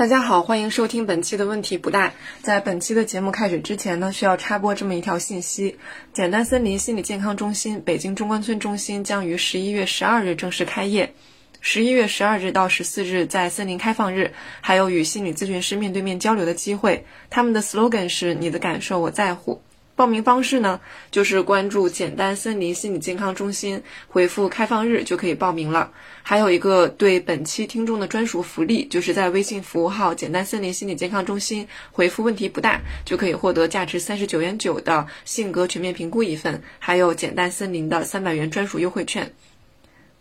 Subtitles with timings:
[0.00, 2.14] 大家好，欢迎收听本期的问题不大。
[2.40, 5.76] 在本期的节目开始之前呢，需要插播这么一条信息：
[6.14, 11.12] 简单森林心理健康中心北京中关村中心将于十一月十二日正式开业。
[11.60, 14.32] 十一月十二日到十四日在森林开放日，
[14.62, 17.04] 还有与心理咨询师面对面交流的机会。
[17.28, 19.60] 他们的 slogan 是“你的感受我在乎”。
[20.00, 20.80] 报名方式呢，
[21.10, 25.92] 就是关注“简单森林心理健康中心”，回复“开放日”就可以报名了。
[26.22, 39.30] 还有一个对本期听众的专属福利，就是在微信服务号“简单森林心理健康中心”回复“问题不大”，就可以获得价值三十九元九的性格全面评估一份，还有简单森林的三百元专属优惠券。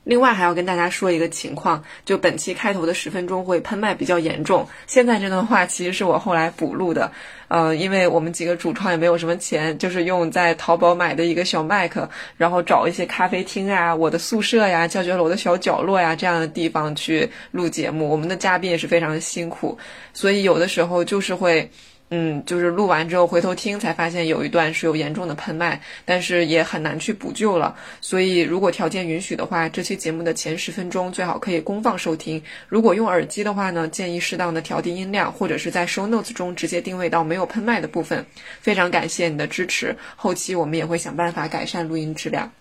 [0.10, 4.68] 另外还要跟大家说一个情况，就本期开头的十分钟会喷麦比较严重。
[4.88, 7.12] 现在这段话其实是我后来补录的，
[7.48, 18.10] 呃，因为我们几个主创也没有什么钱，就是用在淘宝买的一个小麦克，然后找一些咖啡厅啊、我的宿舍呀、教学楼的小角落呀这样的地方去录节目。
[18.10, 19.78] 我们的嘉宾也是非常的辛苦，
[20.12, 21.70] 所以有的时候就是会。
[22.12, 27.76] 嗯，就是录完之后回头听，才发现有一段是有严重的喷麦，但是也很难去补救了。
[28.02, 32.42] 所以如果条件允许的话，这期节目的前十分钟最好可以公放收听。
[32.68, 38.26] 如果用耳机的话呢，建议适当的调低音量，或者是在 show notes 中直接定位到没有喷麦的部分。
[38.60, 42.52] 非常感谢你的支持，后期我们也会想办法改善录音质量。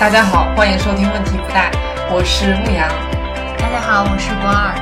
[0.00, 1.70] 大家好，欢迎收听问题不大，
[2.10, 2.88] 我是牧羊。
[3.58, 4.72] 大家好，我是博二。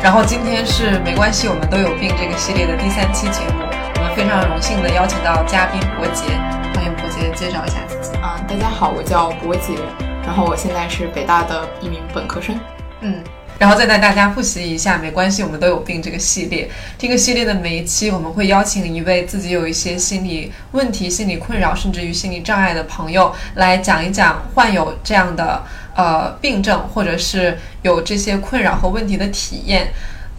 [0.00, 6.30] 然后今天是没关系，我们都有病这个系列的第三期节目，我们非常荣幸的邀请到嘉宾伯杰，
[6.76, 8.16] 欢迎伯杰介绍一下自己。
[8.18, 9.74] 啊，大家好，我叫伯杰，
[10.22, 12.54] 然后我现在是北大的一名本科生。
[13.00, 13.18] 嗯。
[13.58, 16.70] 然后再带大家复习一下，没关系，我们都有病这个系列。
[16.96, 25.62] 这个系列的每一期，我们会邀请一位自己有一些心理问题、心理困扰，甚至于心理障碍的朋友，来讲一讲患有这样的
[25.96, 29.88] 呃病症，或者是有这些困扰和问题的体验。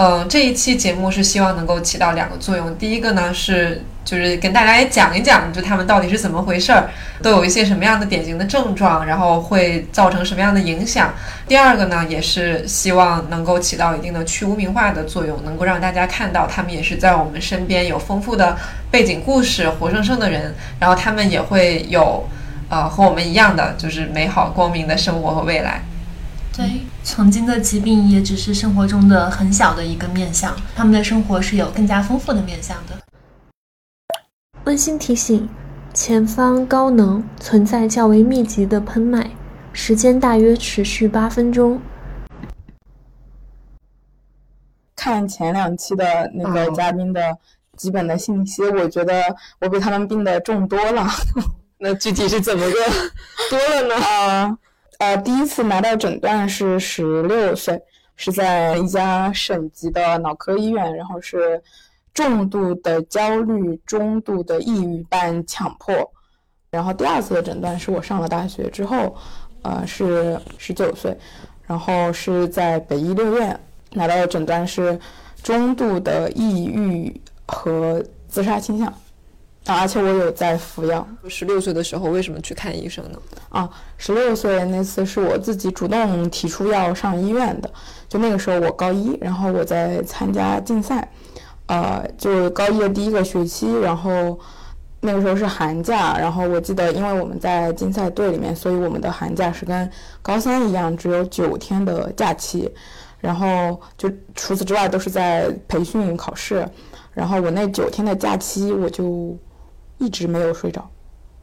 [0.02, 2.74] 嗯，这一期节目是希望能够起到两个作用。
[2.78, 6.90] 第一个呢是就是跟大家也讲一讲，就他们到底是怎么回事儿，
[7.22, 11.14] 都有一些什么样的典型的症状，然后会造成什么样的影响。
[11.50, 18.58] 第二个呢，也是希望能够起到一定的去污名化的作用，能够让大家看到他们也是在我们身边有丰富的
[18.90, 22.26] 背景故事、活生生的人，然后他们也会有
[22.70, 25.82] 呃和我们一样的就是美好光明的生活和未来。
[26.56, 26.66] 对，
[27.12, 32.96] 曾经的疾病也只是生活中的很小的一个面相，他们的生活是有更加丰富的面相的。
[34.66, 35.50] 温馨提醒：
[35.92, 39.32] 前方高能，存在较为密集的喷麦，
[39.74, 41.82] 时间大约持续八分钟。
[44.96, 47.36] 看前两期的那个嘉宾的
[47.76, 51.08] 基本的信息，我觉得我比他们病的重多了。
[51.80, 52.76] 那具体是怎么个
[53.50, 53.96] 多了呢？
[53.96, 54.58] 啊。
[55.00, 57.82] 呃，第一次拿到诊断是十六岁，
[58.18, 61.62] 是在一家省级的脑科医院，然后是
[62.14, 65.96] 重度的焦虑、中度的抑郁伴强迫。
[66.70, 69.16] 然后第二次的诊断是我上了大学之后，
[69.62, 71.18] 呃，是十九岁，
[71.66, 73.58] 然后是在北医六院
[73.94, 75.00] 拿到的诊断是
[75.42, 78.94] 中度的抑郁和自杀倾向。
[79.76, 81.06] 而且我有在服药。
[81.28, 83.20] 十六岁的时候为什么去看医生呢？
[83.50, 87.72] 啊，十六岁那次是我自己主动提出要上医院的。
[88.08, 91.12] 就那个时候我高一，然后我在参加竞赛，
[91.68, 94.40] 呃，就高一的第一个学期，然后
[95.02, 99.90] 那个时候是寒假，然后我记得因为我们在竞赛队里面，所以我们的寒假是跟
[100.22, 102.72] 高三一样，只有九天的假期，
[103.20, 106.68] 然后就除此之外都是在培训考试，
[107.14, 109.38] 然后我那九天的假期我就。
[110.00, 110.90] 一直没有睡着，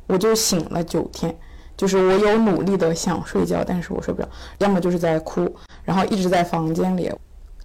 [0.09, 1.33] 我就醒了九天，
[1.77, 4.29] 就是我有努力的想睡觉，但是我睡不着，
[4.59, 5.49] 要么就是在哭，
[5.85, 7.13] 然后一直在房间里，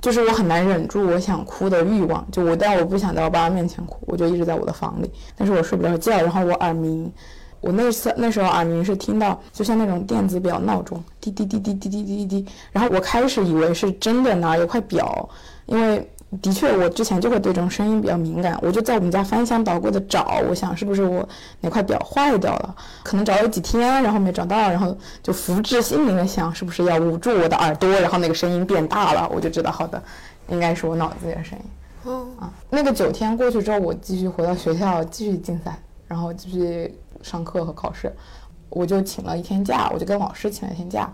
[0.01, 7.12] 就是我很难忍住我想哭的欲望，就我但我不想在我爸妈面前哭，我就一直在我的房里，但是我睡不着觉，然后我耳鸣，
[7.62, 15.30] 我那次那时候耳鸣是听到就像那种电子表闹钟滴滴滴滴滴滴滴滴，然后我开始以为是真的哪有块表，
[15.66, 16.06] 因为。
[16.38, 21.28] 的确，我之前就会对这种声音比较敏感，我就在我们家翻箱倒柜的找，我想是不是我
[21.60, 30.01] 哪块表坏掉了，可能找了几天，然后没找到，然后就福至心灵的想，是不是要捂住我的耳朵，然后那个声音变大了，我就知道好的，
[30.48, 31.66] 应该是我脑子里的声音。
[32.04, 38.10] 哦啊，那个九天过去之后，我继续回到学校继续竞赛，然后继续上课和考试，
[38.69, 41.12] 我就请了一天假，我就跟老师请了一天假，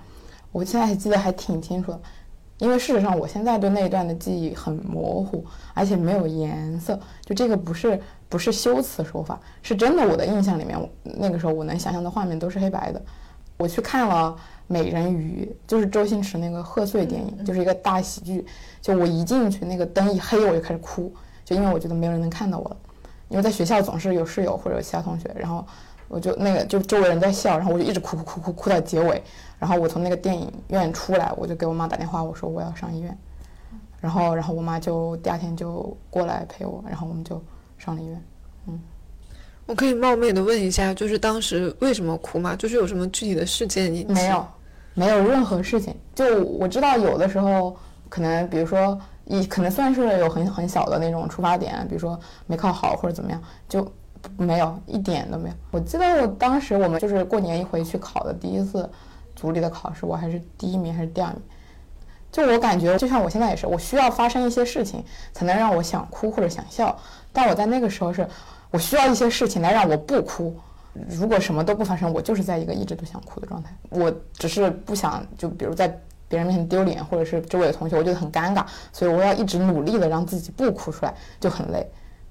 [0.51, 1.99] 我现在还记得还挺清楚的。
[2.59, 6.99] 因为事实上我现在对那一段的记忆很模糊，而且没有颜色。
[7.23, 10.07] 就这个不是不是修辞手法，是真的。
[10.07, 13.01] 我的印象里面，那个时候我能想象的画面都是黑白的。
[13.57, 14.35] 我去看了
[14.67, 18.45] 《美人鱼》，就是周星驰那个贺岁电影，就是一个大喜剧。
[18.81, 21.13] 就我一进去，那个灯一黑，我就开始哭，
[21.43, 22.77] 就因为我觉得没有人能看到我了。
[23.29, 25.65] 因为在学校总是有室友或者其他同学，然后
[26.07, 29.21] 我就那个就周围人在笑，然后我就一直哭哭哭哭哭到结尾。
[29.59, 33.17] 然后我从那个电影院出来，我就给我妈打电话，我说我要上医院。
[33.99, 37.43] 然后，然后我妈就第二天就过来陪我，然后我们就
[37.79, 38.23] 上了医院。
[38.67, 38.79] 嗯，
[39.65, 42.55] 我可以冒昧的问一下，就是当时为什么哭吗？
[42.55, 44.13] 就是有什么具体的事件引起？
[44.13, 44.47] 没有，
[44.93, 45.95] 没有任何事情。
[46.13, 47.75] 就我知道有的时候
[48.07, 53.91] 可能，比如说一可能算是有很很小的那种出发点，比如说没考好或者怎么样，就
[54.37, 55.55] 没有一点都没有。
[55.71, 58.89] 我记得我当时我们就是过年一回去考的第一次。
[59.39, 61.39] 组里的考试，我还是第一名还是第二名？
[62.31, 66.97] 就我感觉，就像我现在也是，我需要发生一些事情才能让我想哭或者想笑。
[67.31, 68.27] 但我在那个时候是，
[68.71, 70.57] 我需要一些事情来让我不哭。
[71.07, 73.71] 如果什么都不发生，我就是在一个一直都想哭的状态。
[73.91, 75.87] 我只是不想，就比如在
[76.27, 81.87] 别人面前丢脸，或者是周围的同学，我觉得很尴尬，所以我要一直努力的让自己不哭出来，就很累。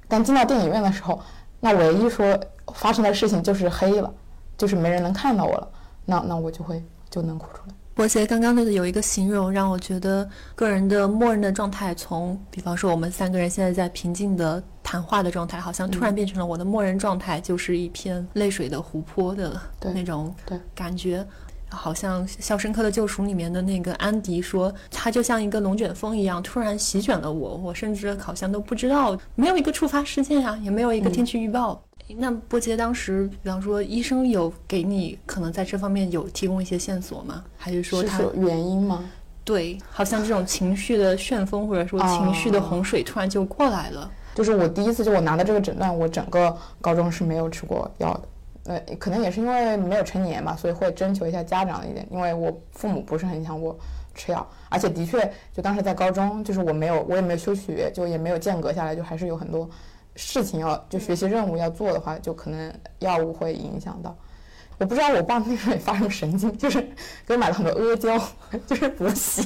[0.09, 1.21] 但进到电影院的时候，
[1.61, 2.39] 那唯一说
[2.75, 4.13] 发生的事情就是黑了，
[4.57, 5.69] 就是没人能看到我了，
[6.05, 6.83] 那那我就会。
[7.09, 7.75] 就能哭出来。
[7.95, 19.59] 伯杰刚刚刚的有一个形容让我觉得个人的默认的状态，从比方说我们三个人现在在平静的谈话的状态，好像突然变成了我的默认状态，就是一片泪水的湖泊的
[19.95, 20.35] 那种
[20.75, 21.25] 感觉。
[21.69, 31.83] 好像《肖申克的救赎》里面的那个安迪说，他就像一个龙卷风一样，突然席卷了我，我甚至好像都不知道，没有一个触发事件啊，也没有一个天气预报。
[32.19, 37.43] 那波杰当时，比方说，医生有给你可能在这方面有提供一些线索吗？
[37.57, 39.05] 还是说他原因吗？
[39.43, 44.09] 对，好像这种情绪的旋风或者说情绪的洪水突然就过来了。
[44.35, 48.23] 就是我第一次就我拿的这个诊断，我整个高中是没有吃过药的。
[48.67, 52.07] 呃，可能也是因为没有成年嘛，所以会征求一下家长的意见。
[52.11, 53.79] 因为我父母不是很想我
[54.15, 59.69] 吃药，而且的确，就当时在高中，就是我没有，我也没有休学，就也没有间隔下来，就还是有很多。
[60.19, 64.17] 事情要就学习任务要做的话，就可能药物会影响到。
[64.79, 66.81] 我不知道我爸那时候也发什么神经，就是
[67.27, 68.19] 给我买了很多阿胶，
[68.67, 69.43] 就是补血，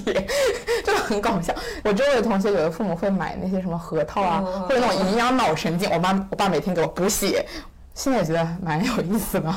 [0.84, 1.52] 就很搞笑。
[1.84, 5.90] 我周围的同学有的父母会买那些什么核桃啊，或者那种营养脑神经。
[5.90, 7.44] 我妈我爸每天给我补血，
[8.00, 9.54] 现在觉得蛮有意思的。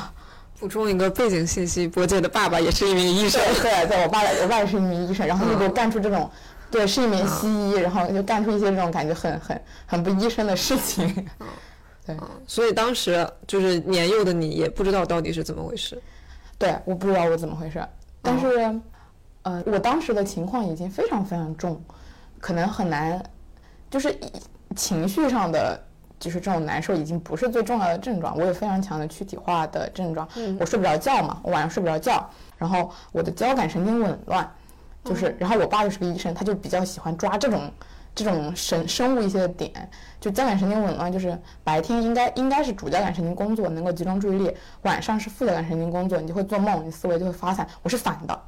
[0.60, 3.40] 补充一个背景信息：波姐的爸爸也是一名医生。
[3.62, 6.30] 对，对我爸我爸也是一名医生，然后就给我干出这种。
[6.70, 11.26] 对，是一名西医，然后就干出一些这种感觉很很很不医生的事情。
[12.04, 12.14] 对，
[12.46, 15.98] 所以当时就是年幼的你也不知道到底是怎么回事。
[16.58, 17.82] 对，我不知道我怎么回事，
[18.20, 18.78] 但是，
[19.40, 21.82] 呃，我当时的情况已经非常非常重，
[22.38, 23.22] 可能很难，
[23.90, 24.14] 就是
[24.76, 25.82] 情绪上的
[26.24, 28.34] 就是这种难受已经不是最重要的症状。
[28.34, 30.26] 我有非常强的躯体化的症状，
[30.58, 32.26] 我睡不着觉嘛，我晚上睡不着觉，
[32.56, 34.50] 然后我的交感神经紊乱。
[35.04, 37.70] 就是，然后我爸又是个医生，他就比较喜欢抓这种
[38.14, 39.70] 这种生生物一些的点，
[40.18, 47.68] 就交感神经紊乱，就是白天应该应该是主交感神经工作，能够集中注意力，晚上是副交感神经工作，你就会做梦，你思维就会发散。
[47.82, 48.40] 我是反的，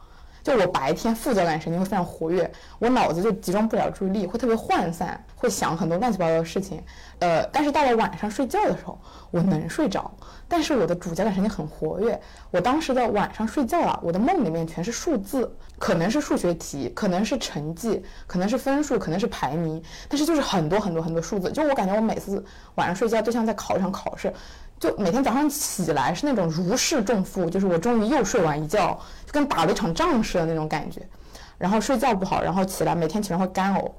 [0.46, 2.48] 就我白天副交感神经会非常活跃，
[2.78, 6.80] 我脑子就集中不了注意力，会特别涣散，会想很多乱七八糟的事情。
[7.18, 8.96] 呃，但是到了晚上睡觉的时候，
[9.32, 10.08] 我能睡着。
[10.46, 12.20] 但是我的主交感神经很活跃，
[12.52, 22.44] 我当时的晚上睡觉了，我的梦里面全是数字，可能是数学题，可能是成绩，可能是分数，可能是排名，但是就是很多很多很多数字，就我感觉我每次
[22.76, 24.32] 晚上睡觉都像在考场考试，
[24.78, 31.00] 就每天早上起来是那种如释重负，就是我终于又睡完一觉，就跟打了一场仗似的那种感觉，
[31.56, 33.90] 然后睡觉不好，然后起来每天起床会干呕，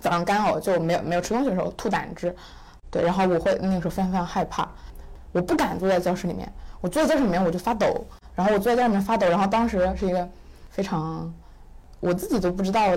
[0.00, 2.34] 早上干呕就没有没有吃东西的时候吐胆汁，
[2.90, 4.68] 对，然后我会那个时候非常非常害怕。
[5.32, 6.50] 我不敢坐在教室里面，
[6.80, 10.26] 我坐在教室里面我就发抖，然后我坐在教室里面发抖，然后当时是一个
[10.70, 11.32] 非常
[12.00, 12.96] 我自己都不知道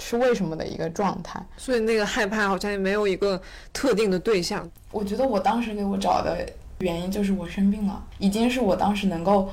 [0.00, 1.40] 是为什么的一个状态。
[1.56, 3.40] 所以那个害怕好像也没有一个
[3.72, 4.68] 特定的对象。
[4.90, 6.44] 我觉得我当时给我找的
[6.78, 9.48] 原因就是我生病了，已经是我当时能够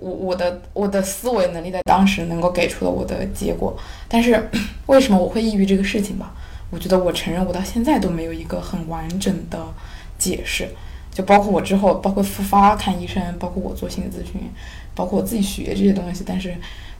[0.00, 3.78] 我我的我的思维能力在当时能够给出的我的结果。
[4.08, 4.50] 但是
[4.86, 6.34] 为什么我会抑郁这个事情吧？
[6.70, 9.58] 我觉得我承认我到现在都没有一个很完整的
[10.18, 10.68] 解释。
[11.12, 14.40] 就包括我之后，包括复发看医生，包括我做心理咨询，
[14.94, 16.54] 包括我自己学这些东西，但是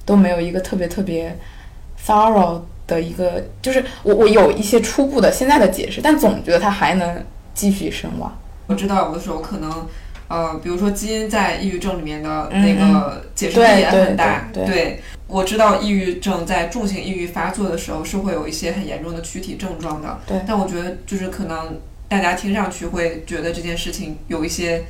[0.05, 1.35] 都没有一个特别特别
[2.05, 8.31] thorough 的一个，就是我我有一些初步的现在的解释，但总觉得它还能继续深挖。
[8.67, 9.87] 我知道有的时候可能，
[10.29, 14.49] 呃，比如说基因在抑郁症里面的那个解释力也很大。
[14.53, 20.19] 对，我知道抑郁症在重型抑郁发作的时候是会有一些很严重的躯体症状的。
[20.27, 21.79] 对但我觉得就是可能
[22.09, 24.85] 大家听上去会觉得这件事情有一些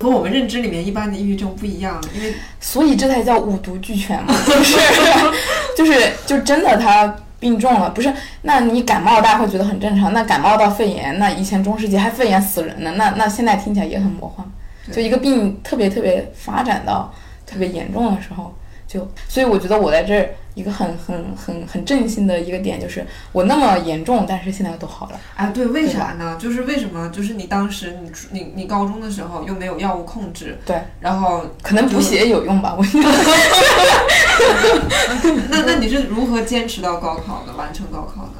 [0.00, 4.76] 和我们认知里面一般的抑郁症不一样，因为所以这才叫五毒俱全嘛，就是
[5.76, 5.92] 就是
[6.26, 8.12] 就真的他病重了，不是？
[8.42, 14.46] 那你感冒大家会觉得很正常，那感冒到肺炎，那以前中世纪还肺炎死人呢，那那现在听起来也很魔幻。
[14.92, 17.12] 就一个病特别特别发展到
[17.46, 18.52] 特别严重的时候，
[18.92, 25.18] 就所以我觉得我在这儿一个很很很很正性的一个点就是我那么严重，但是现在都好了。
[25.34, 26.36] 啊，对，为啥呢？
[26.38, 27.08] 就是为什么？
[27.08, 33.08] 就是你当时你你你高中的时候又没有药物控制，对，然后可能补血有用吧，我 觉得。
[35.48, 38.32] 那那你是如何坚持到高考的，完成高考的？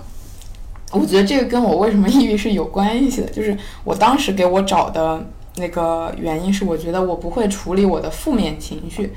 [0.91, 5.25] 我觉得这个跟我为什么抑郁是有关系的，就是我当时给我找的
[5.57, 9.15] 那个原因是，我觉得我不会处理我的负面情绪，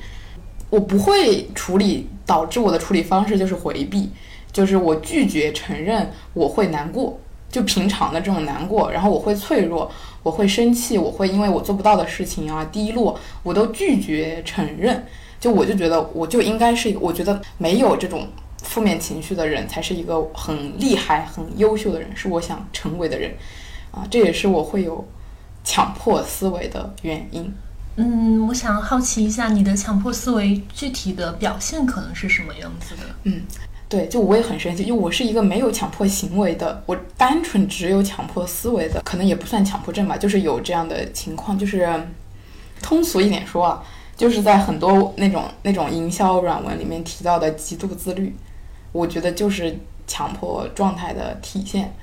[0.70, 4.10] 我不会处理，导致我的处理方式就是回避，
[4.52, 7.20] 就是我拒绝承认我会难过，
[7.50, 9.92] 就平常的这种难过，然后我会脆弱，
[10.24, 15.06] 我会生气，我会因为我做不到的事情啊低落，我都拒绝承认，
[15.40, 18.28] 就我就觉得我就应该是，我觉得没有这种。
[18.64, 23.32] 负面情绪的人才是一个很厉害、很优秀的人，是我想成为的人，
[23.92, 25.06] 啊，这也是我会有
[25.64, 27.54] 强迫思维的原因。
[27.98, 33.04] 嗯，我想好奇一下，你的强迫思维具体的表现可能是什么样子的？
[33.24, 33.42] 嗯，
[33.88, 41.90] 对，就我也很生气，因为我是一个没有强迫行为的，我单纯只有强迫思维的，可能也不算强迫症吧，就是有这样的情况，就是
[42.82, 43.84] 通俗一点说啊，
[44.18, 48.36] 就是在很多那种那种营销软文里面提到的极度自律。
[48.92, 51.94] 我觉得就是强迫状态的体现，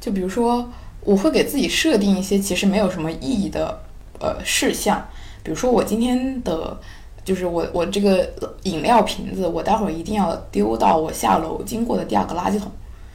[0.00, 0.68] 就比如说，
[1.00, 3.80] 我会给自己设定一些其实没有什么意义的
[4.18, 5.06] 呃事项，
[5.46, 6.76] 比如说我今天的，
[7.24, 8.28] 就是我我这个
[8.64, 12.68] 饮料瓶子，我待会儿一定要丢到我下楼经过的第二个垃圾桶，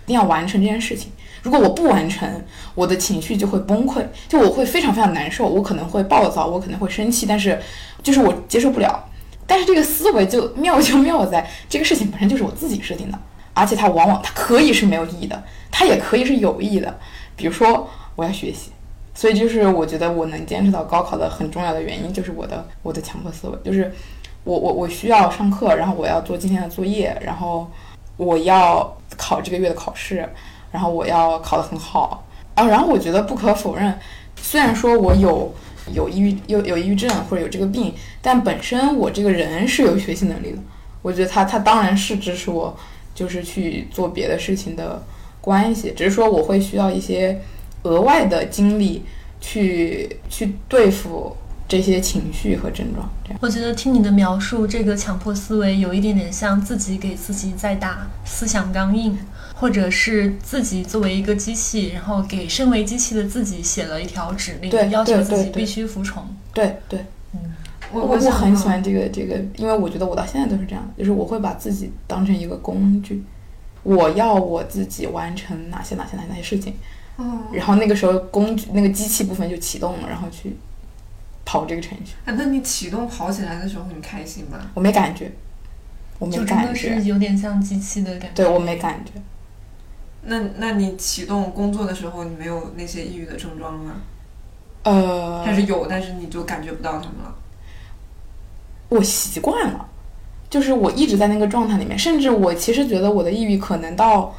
[0.06, 1.12] 一定要完成这件事情。
[1.44, 2.26] 如果我不完成，
[2.74, 7.60] 我的情绪就会崩溃，就我会非常非常难受，我可能会暴躁，我可能会生气，但是
[8.02, 9.04] 就是我接受不了。
[9.46, 13.20] 但是这个思维就妙就妙在这个事情本身就是我自己设定的，
[13.54, 16.98] 而且它往往它可以是没有意义的，它也可以是有意义的。
[17.36, 18.72] 比如说我要学习，
[19.13, 23.91] 所以就是我觉得我能坚持到高考的很重要的原因就是我的我的强迫思维，就是
[24.44, 27.70] 我我我需要上课，然后我要做今天的作业，然后
[28.18, 30.27] 我要考这个月的考试，
[30.72, 32.24] 然后我要考得很好
[32.56, 32.68] 啊。
[32.68, 33.98] 然后我觉得不可否认，
[34.36, 35.53] 虽然说我有。
[35.96, 37.91] 有抑郁有有抑郁症或者有这个病，
[38.22, 40.58] 但本身我这个人是有学习能力的。
[41.01, 42.77] 我觉得他他当然是支持我，
[43.15, 45.01] 就是去做别的事情的
[45.41, 47.41] 关系，只是说我会需要一些
[47.84, 49.04] 额外的精力
[49.40, 51.36] 去去对付
[51.68, 53.10] 这些情绪和症状。
[53.24, 59.18] 这样，我觉得听你的描述，这个强迫思维有一点点像自己给自己在打思想钢印。
[59.54, 66.24] 或者是自己作为一个机器，然后给身为机器的自己写了一条指令，要求自己必须服从。
[66.52, 67.40] 对对，嗯，
[67.94, 73.24] 我我很喜欢这个这个，因为我觉得我到现在都是这样，就是我会把自己当成一个工具，
[73.84, 76.74] 我要我自己完成哪些哪些哪些哪些事情，
[77.22, 80.56] 哦，然后那个时候工具那个机器部分就启动了，然后去
[81.46, 82.13] 跑这个程序。
[82.25, 84.58] 啊，那你启动跑起来的时候，你开心吗？
[84.74, 85.32] 我没感觉，
[86.20, 88.30] 我没感觉，是有点像机器的感觉。
[88.36, 89.12] 对我没感觉。
[90.24, 93.94] 那那你启动工作的时候，你没有那些抑郁的症状吗？
[94.84, 97.36] 呃，还是有，但是你就感觉不到他们了。
[98.90, 99.88] 我习惯了，
[100.50, 104.36] 就是我一直在那个状态里面，甚至我其实觉得我的抑郁可能到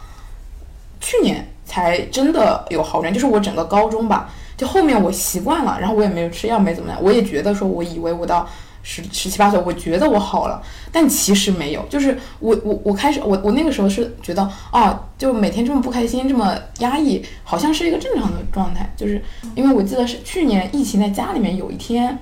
[1.00, 8.46] 去年才真的有好转，就是我整个高中吧，就后面我习惯了，然后我也没有吃药，没怎么样，我也觉得说，我以为我到。
[8.84, 10.60] 十十七八岁，我觉得我好了，
[10.90, 11.86] 但其实没有。
[11.88, 18.92] 就是我我我开始我我那个时候是觉得啊，就每天这么不开心，这么压抑，好像是一个正常的状态。
[18.96, 19.22] 就是
[19.54, 22.18] 因为我记得是去年疫情在家里面有一天，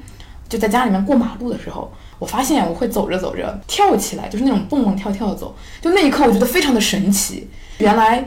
[0.51, 5.57] 就在家里面过马路的时候，我发现我会走着走着跳起来，就是那种蹦蹦跳跳的走。
[5.81, 7.49] 就那一刻，我觉得非常的神奇。
[7.79, 8.23] 原来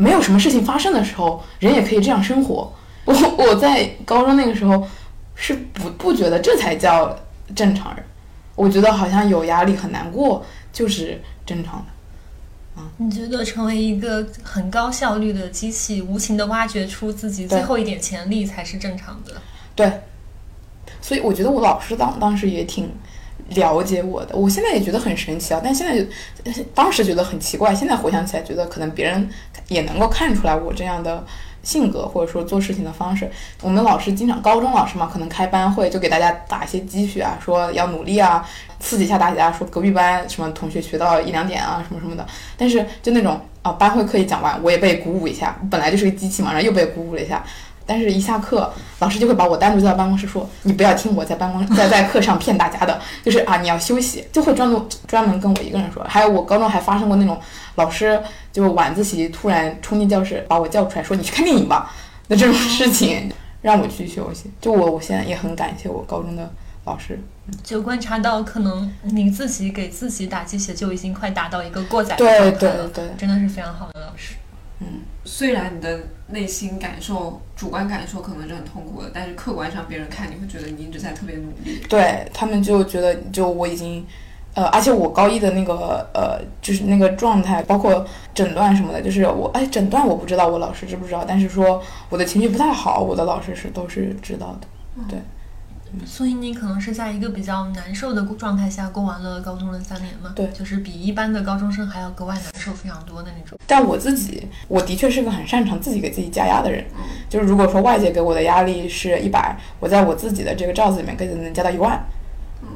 [0.00, 2.72] 没有什么事情发生的时候，人也可以这样生活。
[3.04, 4.86] 我我在高中那个时候
[5.34, 7.18] 是不不觉得这才叫。
[7.52, 8.04] 正常人，
[8.54, 11.86] 我觉得好像有压力很难过就是正常的。
[12.76, 19.32] 嗯，你觉得成为一个很高效率的机器，无情的挖掘出自己最后一点潜力才是正常的？
[19.74, 19.92] 对。
[21.02, 22.88] 所以我觉得我老师当当时也挺
[23.50, 25.60] 了解我的，我现在也觉得很神奇啊。
[25.62, 29.28] 但现在就 当时觉得很奇怪，现在回想起来觉得可能别人
[29.68, 31.24] 也能够看出来我这样的
[31.62, 33.30] 性格或者说做事情的方式。
[33.62, 42.26] 我们老师经常，高中老师嘛，可能开班会就给大家打一些鸡血啊，说要努力啊，刺激一下大家，说隔壁班什么同学学到一两点啊，什么什么的。
[42.56, 47.44] 但是就那种啊，班会课一讲完，我也被鼓舞一下，本来就是个机器嘛，然后又被鼓舞了一下。
[47.90, 56.00] 但是，一下课，老师就会把我单独叫到办公室，说：“你不要听我在办公在 在课上骗大家的，就是啊，你要休息。”就会专门专门跟我一个人说。
[56.04, 57.36] 还有，我高中还发生过那种
[57.74, 61.92] 老师就晚自习突然冲进教室把我叫出来，说：“你去看电影吧。”
[62.28, 63.28] 那这种事情
[63.60, 64.48] 让我去休息。
[64.60, 66.48] 就我，我现在也很感谢我高中的
[66.84, 67.18] 老师。
[67.64, 72.52] 就观察到，可能你自己给自己打鸡血就已经快达到一个过载的状态了。
[72.52, 74.34] 对对对，真的是非常好的老师。
[74.78, 74.86] 嗯，
[75.24, 81.78] 虽然你的内心感受、主观感受可能是很痛苦的，但是客观上别人看你会觉得你一直在特别努力。
[81.90, 84.02] 对他们就觉得，就我已经，
[84.54, 88.02] 呃，而且我高一的那个呃，就是那个状态，包括
[88.32, 91.22] 诊断什么的，就是我哎，诊断我不知道，我老师知不知道？
[91.28, 94.66] 但是说我的情绪不太好，我的老师是都是知道的，
[95.06, 95.18] 对。
[96.06, 100.32] 所以你可能是在一个比较难受的状态下过完了高中的三年嘛？
[100.34, 103.58] 对，就是比一般的高中生还要格外难受非常多的那种。
[103.66, 106.84] 但我自己，我的确是个很擅长自己给自己加压的人。
[107.28, 112.04] 就是如果说外界给我的压力是一百，我在我自己的这个罩子里面，给自己能加到一万，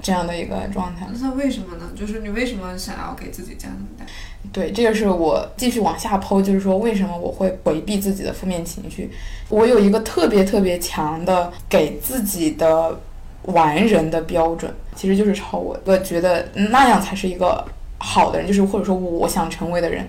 [0.01, 1.09] 这样的一个状态。
[1.21, 1.91] 那为什么呢？
[1.97, 4.05] 就是你为什么想要给自己加那么大？
[4.53, 9.11] 对，这个是我继续往下剖，就是说为什么我会回避自己的负面情绪。
[9.49, 13.01] 我有一个特别特别强的给自己的。
[13.49, 17.63] 完人的标准其实就是超我，我觉得那样才是一个
[17.99, 20.09] 好的人，就是或者说我想成为的人。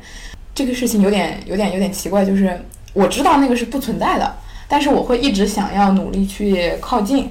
[0.54, 2.58] 这个事情有点有点有点奇怪，就是
[2.94, 4.36] 我知道那个是不存在的，
[4.70, 7.30] 但是我会一直想要努力去靠近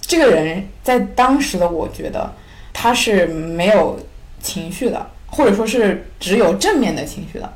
[0.00, 0.64] 这个人。
[0.80, 2.32] 在当时的我觉得
[2.72, 3.98] 他是没有
[4.40, 7.52] 情绪的，或者说是只有正面的情绪的，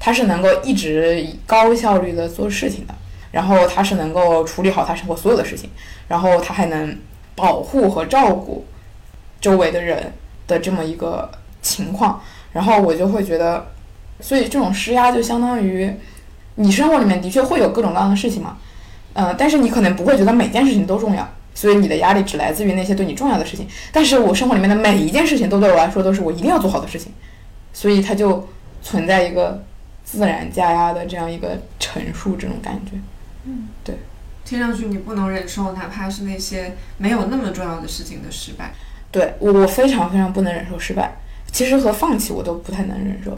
[0.00, 2.94] 他是能够一直高效率的做事情的，
[3.30, 5.68] 然后他是能够处理好他生活所有的事情，
[6.08, 6.96] 然后他还能。
[7.38, 8.64] 保护和照顾
[9.42, 10.14] 周围的人
[10.46, 11.30] 的这么一个
[11.60, 12.18] 情况，
[12.54, 13.66] 然后我就会觉得，
[14.20, 15.94] 所以这种施压就相当于
[16.54, 18.56] 你生活里面的确会有各种各样的事情嘛，
[19.12, 23.66] 呃，但是你可能不会觉得每件事情都重要，所以你的压力只来自于那些对你重要的事情。
[23.90, 27.10] 但是我生活里面的每一件事情都对我来说都是我一定要做好的事情，
[27.72, 28.48] 所以它就
[28.82, 29.64] 存在一个
[30.04, 32.92] 自然加压的这样一个陈述这种感觉，
[33.46, 33.96] 嗯，对。
[34.44, 38.72] 听上去你不能忍受，哪怕是那些没有那么重要的事情的失败。
[39.10, 41.16] 对我，我非常非常不能忍受失败。
[41.50, 43.36] 其实和放弃我都不太能忍受。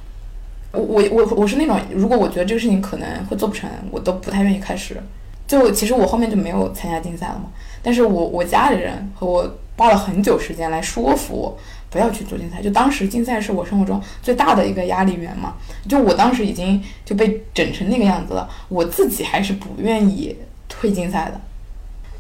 [0.73, 5.03] 我我我我是那种，如果我觉得这个事情可能会做不成，我都不太愿意开始。
[5.49, 7.51] 就其实我后面就没有参加竞赛了嘛。
[7.83, 11.59] 但是我我家里人和我花了很久时间来说服我
[11.91, 12.63] 不要去做竞赛。
[12.63, 15.55] 就当时竞赛是我生活中最大的一个压力源嘛。
[15.89, 20.37] 就我当时已经就被整成那个样子了，我自己还是不愿意。
[20.71, 21.41] 退竞赛的，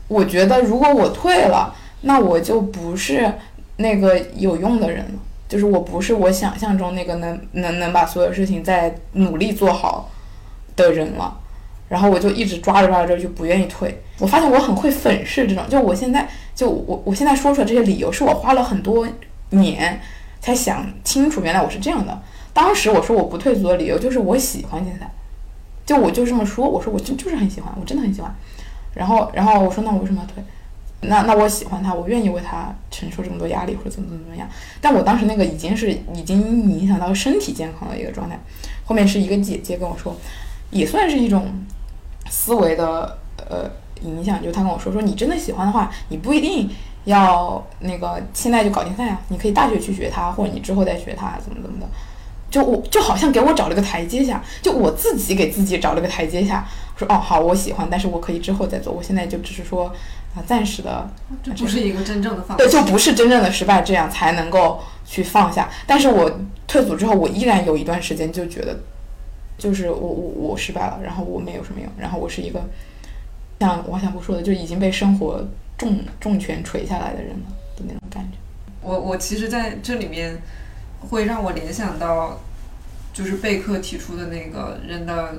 [0.08, 3.30] 我觉得如果我退了，那我就不是
[3.76, 10.10] 那个有用的人了，就是我不是我想象中那个能能能把所有事情再努力做好
[10.74, 11.38] 的人了。
[11.88, 14.00] 然后我就一直抓着抓着就不愿意退。
[14.18, 19.08] 我发现我很会粉饰这种，就我现在就我我现在说出来这些理由，是我花了很多
[19.50, 20.00] 年
[20.40, 22.22] 才想清楚，原来我是这样的。
[22.52, 25.10] 当时我说我不退租的理由就是我喜欢竞赛。
[25.86, 28.30] 就我就这么说，我说我就就是很喜欢，我真的很喜欢。
[28.92, 30.44] 然后，然后我说那我为什么要退？
[31.00, 34.46] 那那我喜欢他，我愿意为他承受这么多压力或者怎么怎么怎么样。
[34.82, 38.38] 但我当时那个已经是已经影响到身体健康的一个状态。
[38.84, 40.14] 后面是一个姐姐跟我说，
[40.70, 41.46] 也算是一种
[42.30, 43.70] 思维的呃
[44.02, 46.70] 影响，就他跟我说说你真的喜欢的话，你不一定
[47.04, 51.86] 要那个现在就搞竞赛啊，你可以大学去学它，或者你之后再学它，怎么怎么的。
[52.50, 59.92] 就我就好像给我找了个台阶下，就我自己给自己找了个台阶下，说哦好，我喜欢，但是我可以之后再做，我现在就只是说
[60.34, 61.06] 啊暂时的，
[61.42, 65.68] 这不是一个真正的放弃，对，就不是真正的失败，这样才能够去放下。
[65.86, 68.74] 但是我退组之后，我依然有一段时间就觉得，
[69.58, 72.64] 就是我我我失败了，然后我没有什么用，然后我是一个
[73.60, 75.44] 像王小波说的，就已经被生活
[75.76, 78.38] 重重拳锤下来的人了的那种感觉。
[78.80, 80.38] 我我其实在这里面。
[81.00, 82.40] 会让我联想到，
[83.12, 85.32] 就是贝克提出的那个人的，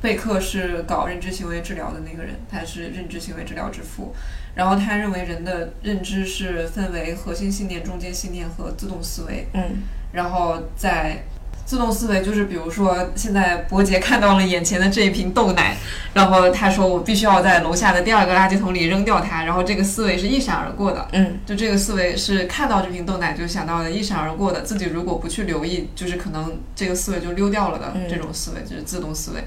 [0.00, 4.14] 贝克是搞认知行为治疗的那个人，他是认知行为治疗之父。
[4.54, 9.46] 然后他认为人的认知是分为核心信念、中间信念和自动思维。
[9.52, 11.22] 嗯，然后在。
[11.66, 15.76] 自动思维就是，比如说，现在伯杰看到了眼前的这一瓶豆奶，
[16.14, 24.62] 然后他说：“我必须要在楼下的第二个垃圾桶里扔掉它。”然后这个思维是一闪而过的，嗯，就这个思维是看到这瓶豆奶就想到的，一闪而过的。
[24.62, 27.92] 自己如果不去留意，就是可能这个思维就溜掉了的。
[28.08, 29.44] 这种思维就是自动思维。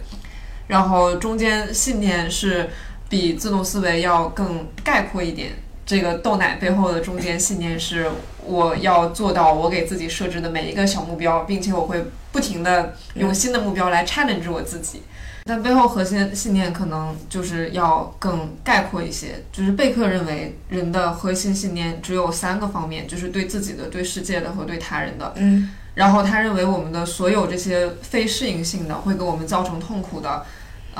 [0.68, 2.70] 然后中间信念是
[3.08, 5.52] 比自动思维要更概括一点。
[5.90, 8.12] 这个豆奶背后的中间信念是，
[8.46, 15.02] 我要做到我给自己设置的每一个小目标，并且我会不停的用新的目标来 challenge 我自己。
[15.46, 25.34] 但背后核心信念可能就是要更概括一些，就是贝克认为人的核心信念只有三个方面，就是对自己的、对世界的和对他人的。
[25.38, 30.46] 嗯然后他认为我们的所有这些非适应性的会给我们造成痛苦的，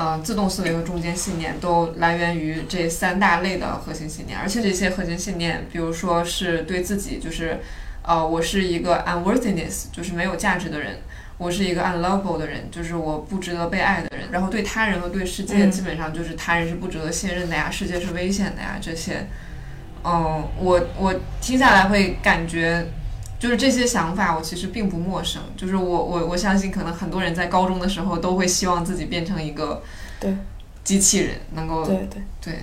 [0.00, 7.60] 呃，自动思维和中间信念都来源于这三大类的核心信念，而且这些核心信念，比如说是对自己，就是，
[8.02, 11.00] 呃，我是一个 unworthiness，就是没有价值的人。
[11.36, 14.30] 我是一个 unlovable 的人，就是我不值得被爱的人。
[14.30, 19.26] 然后对他人和对世界，嗯基本上就是他人是不值得信任的呀，世界是危险的呀，这些。
[20.02, 22.86] 嗯，我我听下来会感觉，
[23.40, 25.42] 就是这些想法我其实并不陌生。
[25.56, 29.82] 就是我我我相信，可能很多人在高中的时候都会希望自己变成一个
[30.20, 30.32] 对
[30.84, 32.54] 机器人，能够对对，对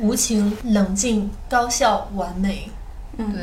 [0.00, 2.68] 无情、冷静、高效、完美。
[3.16, 3.42] 嗯对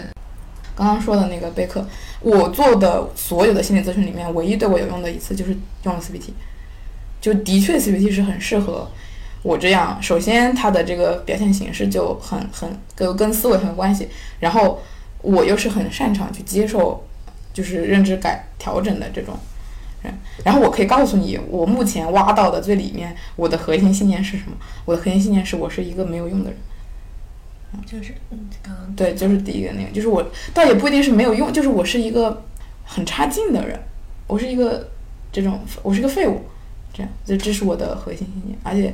[0.75, 1.85] 刚刚说的那个备课，
[2.21, 6.29] 我做的所有的心理咨询里面，唯一对我有用的一次就是用了 CBT，
[7.19, 8.89] 就的确 CBT 是很适合
[9.43, 10.01] 我这样。
[10.01, 14.07] 首先，它的这个表现形式就很很跟跟思维很有关系，
[14.39, 14.81] 然后
[15.21, 17.03] 我又是很擅长去接受
[17.53, 19.37] 就是认知改调整的这种
[20.01, 20.13] 人。
[20.43, 24.55] 然后我可以告诉你，我目前挖到的最里面，我的核心信念是什么？
[24.85, 26.59] 我的核心信念是我是一个没有用的人。
[27.85, 32.43] 就是嗯，刚刚对，就是第一个那个，就是我倒也不一定是没有用，就是我是一个
[32.83, 33.79] 很差劲的人，
[34.25, 34.89] 我是一个
[35.31, 36.41] 这种，我是一个废物，
[36.91, 38.91] 这样，这这是我的核心信念，而且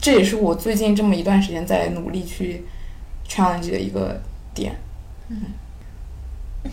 [0.00, 2.64] 这也是我最近这么一段时间在努力去
[3.28, 4.20] challenge 的一个
[4.52, 4.74] 点。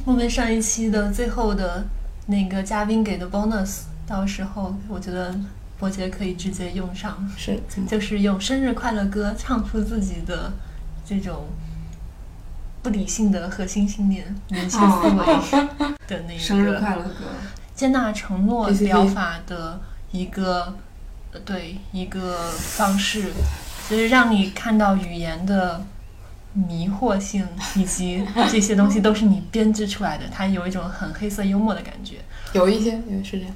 [0.06, 1.86] 我们上一期的最后的
[2.26, 5.34] 那个嘉宾给的 bonus，到时候我觉得
[5.80, 7.60] 伯杰可以直接用上，是？
[7.88, 10.52] 就是用生日快乐歌唱出自己的
[11.06, 11.46] 这种
[12.82, 15.26] 不理性的核心信念、人性思维
[16.08, 17.12] 的那个 生日个快乐歌，
[17.76, 19.80] 接纳承诺疗法的
[20.12, 20.74] 一个
[21.32, 23.32] 呃对一个方式，
[23.90, 25.86] 就是让你看到语言的
[26.68, 32.16] 迷惑性， 以及这些东西都是你编织出来的，它有一种很黑色幽默的感觉。
[32.54, 33.54] 有一些，有是这样。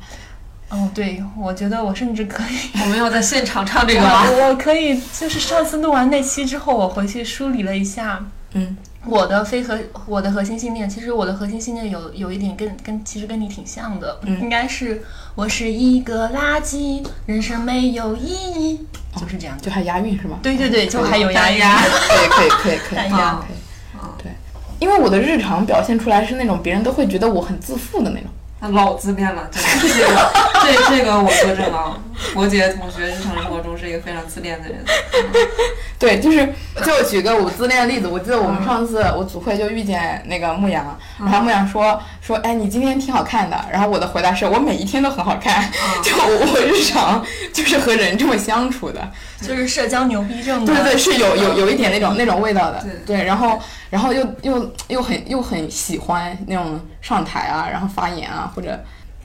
[0.70, 4.24] 哦，对，我觉得我甚至可以， 我们要在现场唱这个吗？
[4.30, 18.86] 我我可以，就是上次录完那期之后，我回去梳理了一下，嗯，我的非核我的核心信念，其实我的核心信念有有一点跟跟其实跟你挺像的，嗯应该是我是一个垃圾，人生没有意义，
[19.16, 19.58] 就是这样。
[19.60, 20.38] 就还押韵是吗？
[20.44, 21.60] 对对对，就还有押韵。
[21.60, 24.22] 可以可以可以可以 单押可以。
[24.22, 24.32] 对，
[24.80, 28.30] 因为我的日常表现出来是那种别人都会觉得我很自负的那种。
[28.60, 32.00] 那老自恋了，这个这这个我作证了。
[32.34, 34.78] 伯杰同学日常生活中是一个非常自恋的人，
[36.00, 36.54] 对，就是
[36.86, 43.60] 就举个我自恋的例子，我记得我们上次我组会就遇见那个牧羊，然后牧羊说说，哎，你今天挺好看的。
[43.72, 45.70] 然后我的回答是我每一天都很好看，
[46.04, 49.12] 就我我日常就是和人这么相处的。
[49.42, 50.74] 就是社交牛逼症的。
[50.74, 52.80] 对对，是有有有一点那种那种味道的。
[52.84, 58.80] 对对，然后然后又又又很又很喜欢那种上台啊，然后发言啊，或者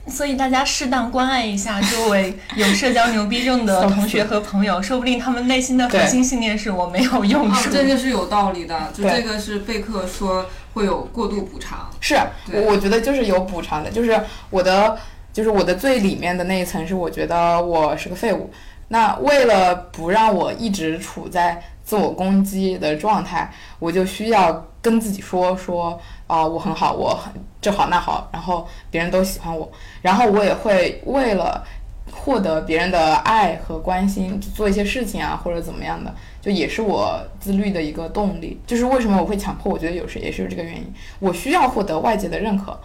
[0.09, 7.69] 所以大家适当关爱一下周围有社交牛逼症的同学和朋友，说不定他们内心的核心信念是我没有用啊，处。
[7.69, 8.91] 这个是有道理的。
[8.93, 12.15] 就这个是贝克说会有过度补偿，是，
[12.53, 14.97] 我我觉得就是有补偿的，就是我的，
[15.33, 18.49] 就是我的最里面的那一层是我觉得我是个废物。
[18.89, 31.65] 那为了不让我一直处在自我攻击的状态，我就需要跟自己说说啊、我很好，我很这好那好，然后别人都喜欢我，然后我也会为了
[32.11, 38.59] 获得别人的爱和关心，做一些事情啊，或者怎么样的，就也是我自律的一个动力。
[38.67, 42.77] 就是为什么我会强迫，我觉得有时也是有这个原因，我需要获得外界的认可，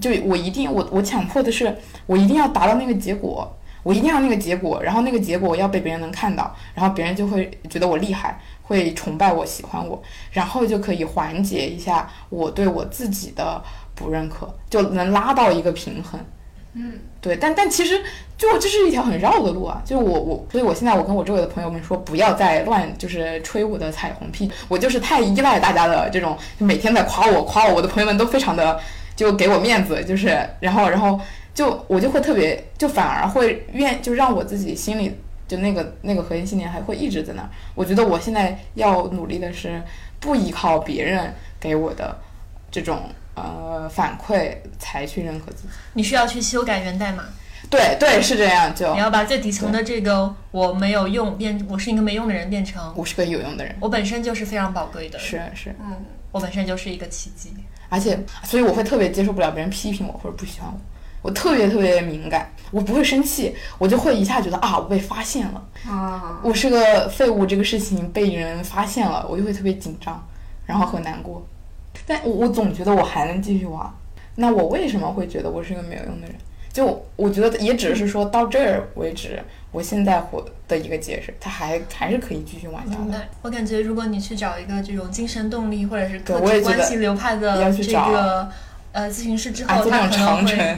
[0.00, 13.62] 就我一定我我强迫的是我一定要达到那个结果，我一定要那个结果，然后那个结果要被别人能看到，然后别人就会觉得我厉害，会崇拜我、喜欢我，然后就可以缓解一下我对我自己的
[13.94, 16.20] 不认可，就能拉到一个平衡。
[16.78, 18.02] 嗯，对，但但其实
[18.36, 28.78] 就这是一条很绕的路啊，就我我，所以我现在我跟我周围的朋友们说，不要再乱就是吹我的彩虹屁，我就是太依赖大家的这种，就每天在夸我夸我，我的朋友们都非常的
[29.14, 31.18] 就给我面子，就是然后然后
[31.54, 35.16] 就我就会特别就反而会愿就让我自己心里
[35.48, 37.48] 就那个那个核心信念还会一直在那儿。
[37.74, 39.82] 我觉得我现在要努力的是
[40.20, 42.16] 不依靠别人给我的
[42.70, 45.68] 这种呃反馈才去认可自己。
[45.94, 47.24] 你需要去修改源代码。
[47.68, 55.96] 对对是这样，就你要把最底层的这个我没有用变，我是一个没用的人，变成我是个有用的人，我本身就是非常宝贵的，是是，嗯，
[56.30, 57.52] 我本身就是一个奇迹。
[57.88, 60.78] 而且所以我会特别接受不了别人批评我或者不喜欢我，
[61.26, 70.24] 我特别特别敏感，我不会生气，我就会一下觉得啊我被发现了，啊，我是个废物，这个事情被人发现了，我就会特别紧张，
[70.66, 71.44] 然后很难过。
[72.06, 73.92] 但我我总觉得我还能继续玩，
[74.36, 76.36] 那我为什么会觉得我是个没有用的人？
[76.72, 83.26] 就我觉得也只是说到这儿为止，我现在活的一个解释，他还还是可以继续往下的。
[83.42, 88.48] 我感觉如果你去找一个这种精神动力或者是关系流派的这个
[88.96, 90.76] 呃咨询师之啊，后，他可能会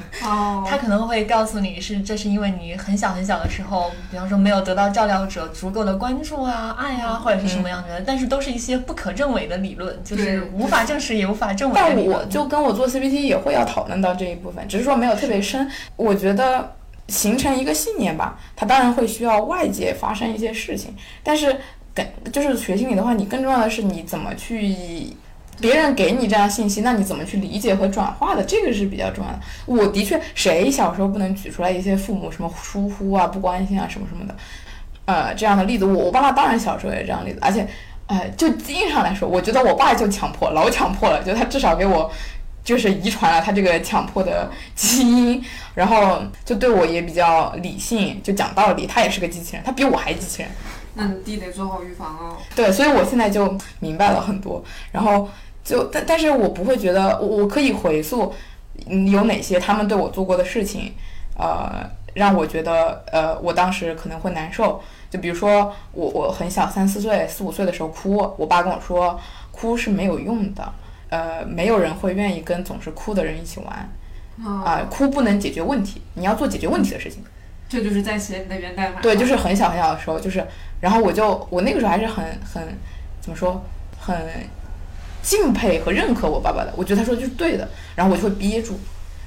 [0.68, 12.24] 他可能会告诉你是这是因为你很小很小的时候，比方说没有得到照料者足够的关注啊、爱啊，或者是什么样的，但是都是一些不可证伪的理论，就是无法证实也无法证伪但我。
[12.24, 15.70] 就跟我做 CBT 也会要讨论到这一部分，只是说没有特别深。
[15.94, 16.74] 我觉得
[17.07, 21.57] 形成一个信念吧，它当然会需要外界发生一些事情，但是
[21.94, 24.74] 跟就是学心理的话，你更重要的是你怎么去。
[25.60, 28.42] 别人给你这样信息，那你怎么去理解和转化的？
[28.44, 29.40] 这个是比较重要的。
[29.66, 34.34] 我的确，谁小时候不能举出来一些父母什么疏忽啊、不关心啊什么什么的，
[35.04, 35.84] 呃，这样的例子？
[35.84, 37.66] 我我爸妈当然小时候也这样例子，而且，
[38.06, 42.10] 呃，就基因上来说，我觉得我爸就强迫，老强迫了，就他至少给我
[42.62, 45.42] 就是遗传了他这个强迫的 基因，
[45.74, 48.86] 然后就对我也比较理性，就讲道理。
[48.86, 50.50] 他也是个机器人，他比我还机器人。
[50.94, 52.36] 那你弟得做好预防哦。
[52.56, 55.28] 对，所以我现在就明白了很多，然后
[55.68, 58.33] 就但但是我不会觉得我我可以回溯，
[58.87, 60.94] 嗯，有哪些他们对我做过的事情，
[61.37, 64.81] 呃，让我觉得呃我当时可能会难受。
[65.11, 69.20] 就比如说我我很小三四岁四五岁的时候哭，我爸跟我说
[69.52, 70.72] 哭是没有用的，
[71.11, 73.90] 呃，没有人会愿意跟总是哭的人一起玩，
[74.64, 77.22] 啊、哭不能解决问题，你要做解决问题的事情。
[77.68, 79.02] 这就是在写你的源代码。
[79.02, 80.42] 对，就是很小很小的时候，就是，
[80.81, 82.62] 然后我就我那个时候还是很很
[83.20, 83.62] 怎么说，
[83.98, 84.16] 很
[85.22, 88.78] 敬佩和认可我爸爸的，我觉得他说的就是对的，然后我就会憋住，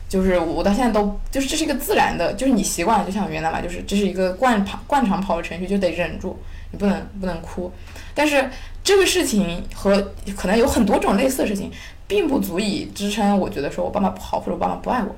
[0.10, 6.38] 就是我到现在都就是这是一个自然的，就是你习惯了，就像原来嘛，就是这是一个惯跑惯常跑的程序，就得忍住，
[6.72, 7.72] 你不能不能哭，
[8.16, 8.50] 但是
[8.84, 11.72] 这个事情和可能有很多种类似的事情，
[12.08, 15.16] 并不足以支撑我觉得说我爸妈不好或者我爸妈不爱我，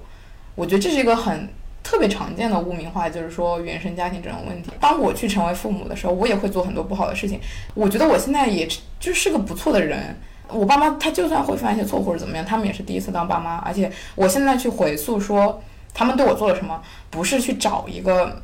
[0.55, 1.47] 我觉得这是一个很
[1.81, 4.71] 特别常见的污名化，就是说原生家庭这种问题。
[4.79, 7.39] 当我去成为父母的时候，我也会做很多不好的事情。
[7.73, 8.67] 我觉得我现在也
[8.99, 10.15] 就是个不错的人。
[10.53, 13.57] 我爸妈他就算会犯一些错或者怎么样，他们也是第一次当爸妈。
[13.57, 15.61] 而且我现在去回溯说
[15.93, 18.41] 他们对我做了什么，不是去找一个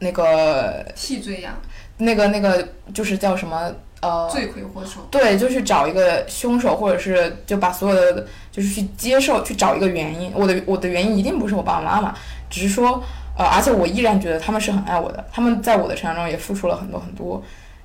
[0.00, 1.54] 那个替罪羊，
[1.98, 5.00] 那个那个就是叫什么呃罪魁祸首。
[5.10, 10.32] 对，就去找一个凶手，或者是就把所有的就是去接受，去找一个原因。
[10.34, 12.14] 我的我的原因一定不是我爸爸妈妈，
[12.50, 13.02] 只是说
[13.36, 17.42] 呃，而且我依然觉得他们是很爱我的，他们在我的成长中也付出了很多很多。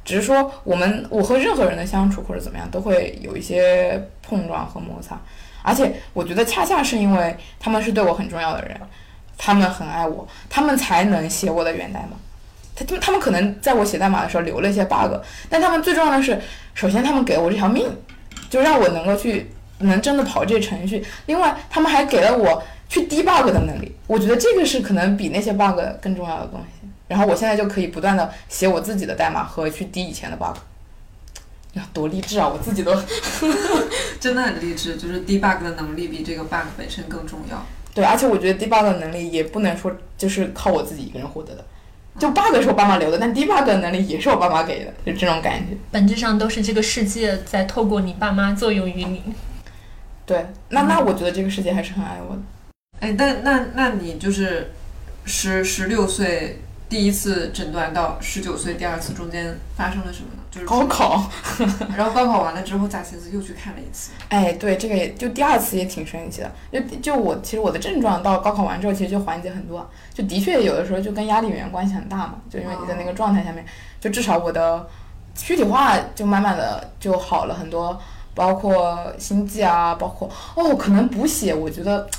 [0.10, 5.16] 只是说我们我和任何人的相处或者怎么样，都会有一些碰撞和摩擦。
[5.62, 8.76] 而且我觉得恰恰是因为他们是对我很重要的人，
[9.38, 12.18] 他们很爱我，他们才能写我的源代码。
[12.76, 15.14] 他他们可能在我写代码的时候留了一些 bug，
[15.48, 16.42] 但他们最重要的是，
[16.74, 17.86] 首先他们给了我这条命，
[18.50, 21.06] 就让我能够去能真的跑这程序。
[21.28, 26.79] 另外，他们还给了我去 debug 的能力，我觉得这个是可能比那些 bug 更重要的东西。
[27.10, 30.56] 然后我现在就可以不断的写我自己的代码和去滴以前的 bug。
[31.74, 32.48] 呀，多励志啊！
[32.48, 32.92] 我自己都
[34.20, 37.64] 真的很励志，就是 debug 的能力比这个 bug 本身更重要。
[37.94, 41.64] 对，而且我觉得 debug 的能力也不能说就是靠我自己一个人获得的，
[42.18, 45.78] 就 bug 是我爸妈留的，但 debug 的能力也是我爸妈给的，就这种感觉。
[45.92, 49.22] 本质上都是这个世界在透过你爸妈作用于你。
[50.26, 52.42] 对，那那我觉得这个世界还是很爱我的。
[53.00, 54.72] 哎，那那那你就是
[55.26, 60.42] 十十六岁第一次诊断到十九岁第二次中间发生了什么呢？
[60.50, 61.30] 就是高考，
[61.96, 64.10] 然后高考完了之后，贾晴子又去看了一次。
[64.30, 66.52] 哎，对，这个也就第二次也挺神奇的。
[66.72, 69.88] 就就我其实我的症状到高考完之后，其实就缓解很多。
[70.12, 73.64] 就的确有的时候就跟压力源关系很大嘛，就因为你在那个状态下面，
[74.02, 74.88] 就至少我的
[75.36, 78.02] 躯体化就慢慢的就好了很多，
[78.34, 82.10] 包括心悸啊，包括哦，可能补血，我觉得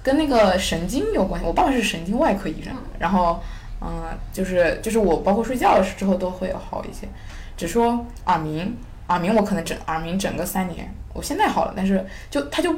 [0.00, 1.46] 跟那个神经有关系。
[1.46, 3.42] 我爸爸是神经外科医生，然后
[3.84, 7.08] 嗯、就是就是我包括睡觉之后都会好一些。
[7.56, 8.76] 只说耳鸣，
[9.08, 12.74] 耳鸣我可能整耳鸣整个三年，我现在好了，但是就它就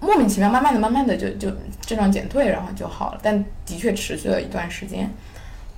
[0.00, 5.10] 莫名其妙，慢慢的、慢慢的就就症状减退，然后就好了，但的确持续了一段时间。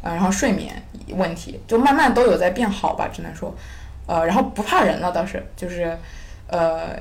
[0.02, 3.54] 呃，然后睡眠问题就慢慢都有在变好吧，只能说，
[4.06, 5.94] 呃，然后不怕人了倒是，就是，
[6.46, 6.96] 呃，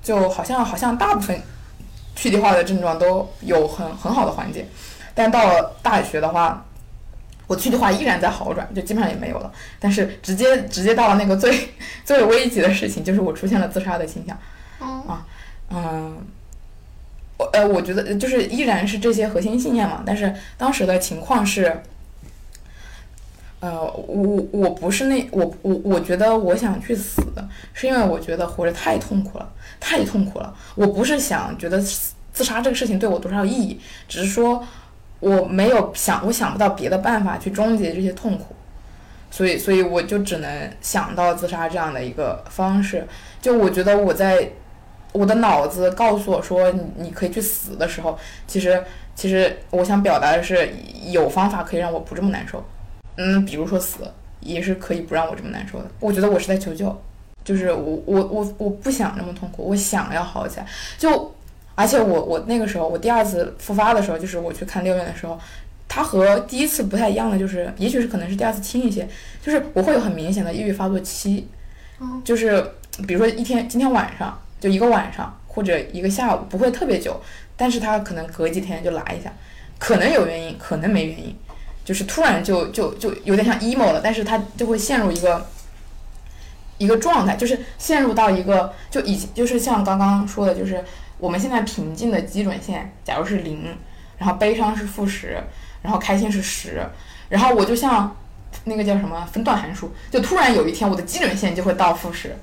[0.00, 1.36] 就好像好像大部分
[2.14, 4.64] 躯体化的症状都有很很好的缓解，
[5.14, 6.64] 但到了大学的话，
[7.46, 9.52] 我躯体化依然在好转，就基本上也没有了。
[9.78, 11.68] 但是直接直接到了那个最
[12.04, 14.38] 最危急的事情，就是我出现了自杀的倾向。
[15.06, 15.26] 啊，
[15.70, 16.16] 嗯，
[17.36, 20.02] 我呃，我觉得就是依然是这些核心信念嘛。
[20.06, 21.82] 但是当时的情况是，
[23.60, 27.22] 呃，我我不是那我我我觉得我想去死，
[27.74, 30.54] 是因为我觉得活着太痛苦了，太痛苦了。
[30.74, 31.78] 我不是想觉得
[32.32, 34.64] 自杀这个事情对我多少有意义，只是说
[35.22, 38.54] 我没有想，我想不到别的办法去终结这些痛苦，
[39.30, 43.06] 所以所以我就只能想到自杀这样的一个方式。
[43.40, 44.50] 就我觉得我在。
[45.14, 48.82] 我的脑子告诉我说，你你可以去死的时候，其实
[49.14, 50.66] 其实我想表达的是，
[51.10, 52.64] 有方法可以让我不这么难受。
[53.18, 55.84] 嗯，比如说死，也是可以不让我这么难受的。
[56.00, 56.98] 我觉得我是在求救，
[57.44, 60.66] 就是我我我我不想这么痛苦，我想要好起来。
[60.96, 61.30] 就
[61.74, 65.38] 而且我我那个时候，我第二次复发的时候，就是我去看六院的时候，
[65.88, 69.08] 它和第一次不太一样的就是，也许是可能是第二次轻一些，
[69.42, 71.48] 就是我会有很明显的抑郁发作期，
[72.24, 72.64] 就是
[73.06, 74.38] 比如说一天今天晚上。
[74.62, 77.20] 就一个晚上或者一个下午，不会特别久，
[77.56, 79.28] 但是它可能隔几天就来一下，
[79.76, 81.36] 可能有原因，可能没原因，
[81.84, 85.44] 就是突然就就就有点像 emo 了，但是它就会陷入一个
[86.78, 90.84] 一个状态，就是陷入到一个就以就是像刚刚说的，就是
[91.22, 93.64] 我们现在平静的基准线，假如是零，
[94.18, 95.40] 然后悲伤是负十，
[95.80, 96.84] 然后开心是十，
[97.28, 98.16] 然后我就像
[98.64, 102.34] 那个叫什么分段函数，就突然有一天我的基准线就会到负十。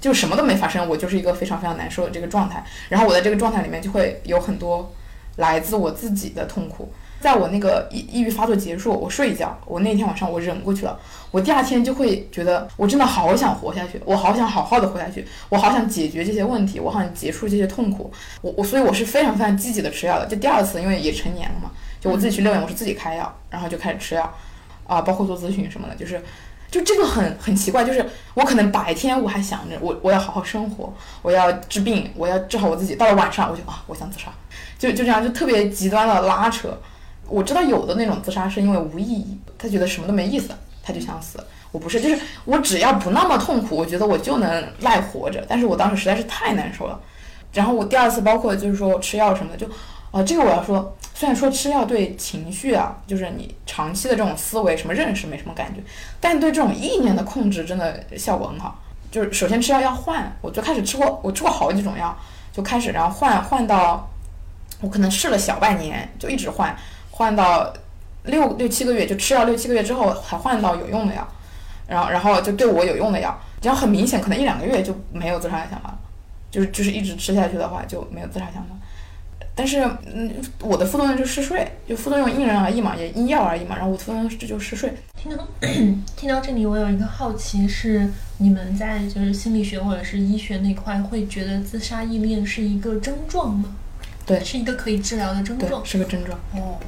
[0.00, 2.64] 就什么都没发生，我就是一个非常非常难受的这个状态。
[2.88, 4.94] 然后我在这个状态里面就会有很多
[5.38, 6.92] 来自我自己的痛苦。
[7.20, 10.98] 在我那个抑抑郁发作结束，我睡一觉，我那天晚上我忍过去了。
[11.30, 18.10] 我第二天就会觉得我真的好想活下去，我好想好好的活下去，我好想解决这些问题，我好想结束这些痛苦。
[18.40, 20.26] 我我所以我是非常非常积极的吃药的。
[20.26, 24.32] 就第二次，因为也成年了嘛，就我自己去六院，我是自己开药，然后就开始吃药，
[24.86, 26.22] 啊，包括做咨询什么的，就是。
[26.70, 32.94] 就这个很很奇怪，就是我可能白天我还想着我我要好好生活，我要治病，我要治好我自己。
[32.94, 34.26] 到了晚上我就啊，我想自杀，
[34.78, 36.78] 就就这样就特别极端的拉扯。
[37.28, 40.50] 我知道有的那种自杀是因为无意义，他觉得什么都没意思，
[40.82, 41.38] 他就想死。
[41.70, 45.44] 我不是，就是我只要不那么痛苦，我觉得我就能赖活着。
[45.48, 46.98] 但是我当时实在是太难受了，
[47.52, 49.66] 然后我第二次包括就是说吃药什么的，就
[50.10, 50.94] 啊这个我要说。
[51.14, 55.80] 虽然说吃药对情绪啊，就是你长期的这种思维什么认识没什么感觉，
[56.20, 58.80] 但对这种意念的控制真的效果很好。
[59.10, 62.16] 就是首先吃药要换，我就开始吃过，我吃过好几种药，
[62.52, 64.08] 就开始然后换换到，
[64.80, 66.72] 我可能试了小半年，就一直换，
[67.18, 67.72] 换到
[68.26, 71.26] 六六七个月，就吃药六七个月之后才换到有用的药，
[71.88, 75.98] 然后然后就对我有用的药，然后很明显可能一两个月就没有自杀的想法了，
[76.48, 78.68] 就是就是一直吃下去的话就没有自杀想法。
[79.56, 83.74] 但是，嗯，我的副作用就是嗜睡，就副作用因人而异嘛，也因药而异嘛。
[83.74, 84.94] 然后我副作用这就嗜睡。
[85.20, 85.44] 听到
[86.14, 93.74] 听到这里，我有一个好奇是，你们在就是心理学或者是医学那块，会觉得自杀意念是一个症状吗？
[94.24, 96.38] 对，是一个可以治疗的症状，是个症状。
[96.54, 96.78] 哦，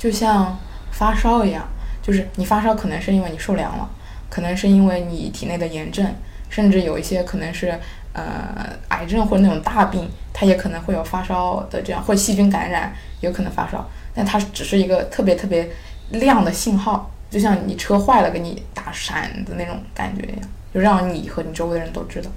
[0.00, 0.58] 就像
[0.90, 1.62] 发烧一样，
[2.02, 3.88] 就是你发烧可能是因为你受凉了，
[4.28, 6.12] 可能是因为你体内的炎症，
[6.48, 7.78] 甚至有一些可能是。
[8.12, 15.70] 呃，癌症或者那种大病，它也可能会有发烧的这样，或细菌感染有可能发烧，但它只是一个特别特别
[16.10, 22.28] 亮的信号，就像你车坏了给你打闪的那种感觉一样，就让你和你周围的人都知道。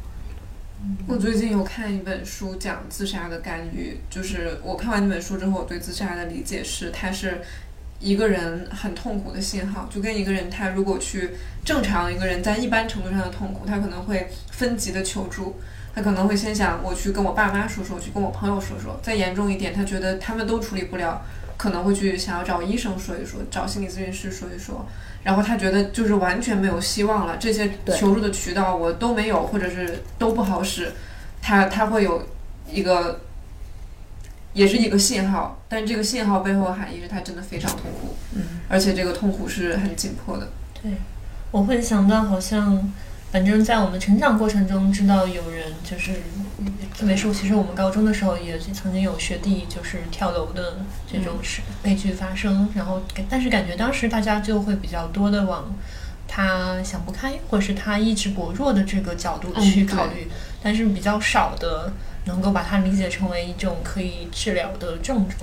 [1.07, 7.41] 我最近有看一本书讲自杀的干预，就是我看完那本书之后，我对自杀的理解是，它是。
[7.99, 11.29] 一个人很痛苦的信号，就跟一个人他如果去
[11.63, 15.55] 正常一个人在一般程度上的痛苦，他可能会分级的求助，
[15.95, 21.21] 他可能会先想我去跟我爸妈说说，我去跟我朋友说说，再严重一点，他觉得他们都处理不了，
[21.57, 24.85] 可能会去想要找医生说一说，找心理咨询师说一说，
[25.23, 30.91] 然后他觉得就是完全没有希望了，这些求助的渠道我都没有，或者是都不好使，
[31.41, 32.27] 他他会有
[32.69, 33.19] 一个。
[34.55, 40.47] 也是一个信号，但这个信号背后的含义是他真的非常痛苦，嗯，而且这个痛苦是很紧迫的。
[40.79, 40.91] 对，
[41.49, 42.93] 我会想到好像，
[43.33, 46.11] 反正在我们成长过程中，知道有人就是，
[46.95, 50.77] 特别是其实我们高中的时候也曾经有学弟就是跳楼的
[51.11, 55.73] 这种事悲剧发生，然后但是感觉当时大家就会比较多的往
[56.27, 60.27] 他想不开或者是他意志薄弱的这个角度去考虑，
[60.61, 61.91] 但是比较少的。
[62.25, 65.41] 能够把它理解成为一种可以治疗的症状。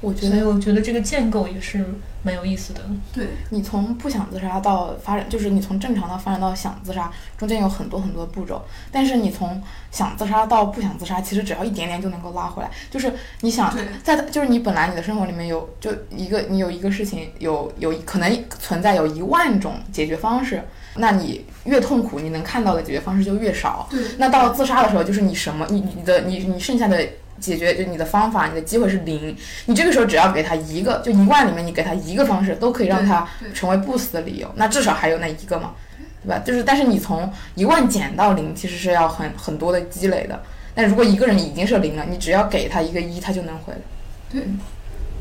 [0.00, 1.84] 我觉得所以我觉得这个建构也是
[2.22, 2.80] 蛮有意思的。
[3.12, 8.64] 对，你从不想自杀到发展，就是你从正常的发展到想自杀，中间有很多很多步骤。
[8.92, 12.70] 但是你从想自杀到不想自杀，其实只要一点点就能够拉回来。
[12.90, 20.62] 就是你想在，就是你本来你的生活里面有就一个，你有一个事情有有可能存在有一万种解决方式，
[20.96, 23.88] 那你越痛苦，你能看到的解决方式就越少。
[23.90, 27.04] 对那到自杀的时候，就是你什么，你你的你你剩下的
[27.40, 29.36] 解决，就你的方法，你的机会是零。
[29.66, 34.52] 你这个时候只要给他一个，就一万里面你给他一个方式，都可以让他成为不死的理由。
[34.56, 35.74] 那至少还有那一个嘛，
[36.22, 36.38] 对吧？
[36.44, 40.42] 就是但是你从一万减到零，其实是要很很多的积累的。
[40.74, 43.78] 但如果一个人已经是零了，你只要给他一个一，他就能回来。
[44.30, 44.42] 对，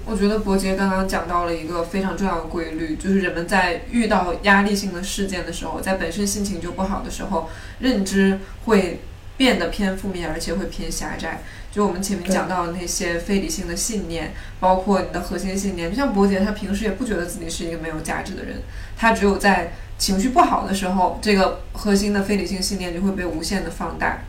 [0.06, 7.50] 我觉得伯杰刚刚讲到了一个非常重要的规律，就是人们在遇到压力性的事件的时候，在本身心情就不好的时候，
[7.80, 9.00] 认知会
[9.36, 11.42] 变得偏负面，而且会偏狭窄。
[11.72, 18.62] 就我们前面讲到的那些非理性的信念，包括你的核心信念，就像伯杰，他平时也不觉得自己是一个没有价值的人，
[18.98, 24.20] 他只有在情绪不好的时候，这个核心的非理性信念就会被无限的放大。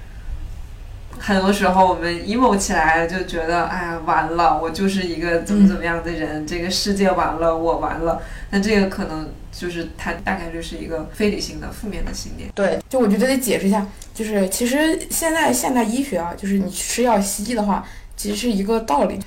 [1.21, 8.23] 很多时候我们 emo 起来就觉得，哎呀，完了，我就是一个怎么怎么样的人，这个世界完了，我完了。
[8.51, 9.29] 那这个可能
[9.59, 12.49] 就是它大概率是一个非理性的负面的信念。
[12.55, 13.85] 对，就我觉得得解释一下，
[14.15, 17.85] 就是其实现在现代医学啊，就是你吃药西医的话，
[18.17, 19.19] 其实是一个道理。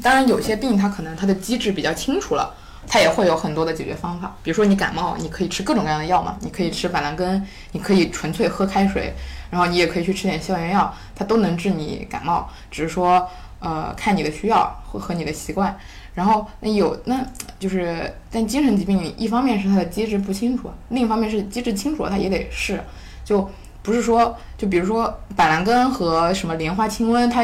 [0.00, 2.54] 当然，有些病它可能它的机制比较清楚了，
[2.86, 4.34] 它也会有很多的解决方法。
[4.42, 9.12] 比如说你感冒，你可以吃各种各样的药嘛，你可以吃板蓝根，你可以纯粹喝开水，
[9.50, 13.28] 然后你也可以去吃点消炎药，它都能治你感冒，只是说
[13.58, 15.76] 呃看你的需要和和你的习惯。
[16.20, 17.26] 然后那有那
[17.58, 22.78] 就是，但精神疾病一方面是它的机制不清楚，另一方面是机制清楚了它也得试，
[23.24, 23.48] 就
[23.80, 27.42] 不是说就比如说板蓝根和什么莲花清瘟，它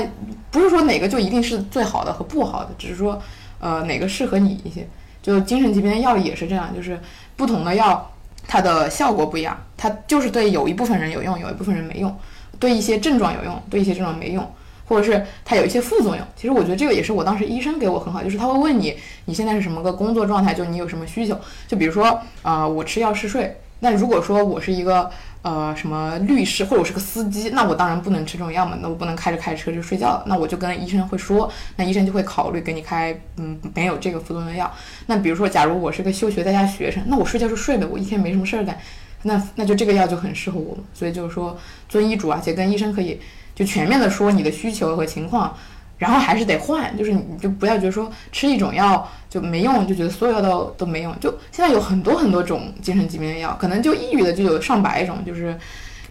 [0.51, 3.19] 不是说哪个就一定是最好的和不好的，只是说
[3.61, 4.87] 呃哪个适合你一些。
[5.23, 7.01] 就精神疾病的药也是这样，就是
[7.35, 8.13] 不同的药
[8.47, 12.15] 它的效果不一样，它就是对有一部分人有用，有一部分人没用，
[12.61, 14.47] 对一些症状有用，对一些症状没用。
[14.87, 16.27] 或者是它有一些副作用。
[16.35, 21.39] 其实我觉得这个也是我当时医生给我很好，就是他会问你你现在是什么个工作状态，就你有什么需求。
[21.69, 23.57] 就比如说，呃，我吃药嗜睡。
[23.81, 25.11] 那如果说我是一个
[25.43, 30.25] 呃什么律师，或者我是个司机，那我当然不能吃这种药嘛，那我不能开着开着车就睡觉了。
[30.27, 34.73] 那我就跟医生会说，那医生就会考虑给你开嗯没有这个副作用的药。
[35.05, 38.79] 那比如说，假如我是个休学在家学生，那我睡觉就睡呗，我一天没什么事儿干，
[39.25, 40.75] 那那就这个药就很适合我。
[40.95, 41.55] 所以就是说
[41.87, 43.21] 遵医嘱，而且跟医生可以
[43.57, 45.53] 就全面的说你的需求和情况。
[45.99, 51.19] 然后还是得换，就是你就不要觉得说吃一种药就没用，就觉得所有药都都没用。
[51.19, 55.59] 就现在有很多很多种精神疾病的药，可能就抑郁的就有上百种，就是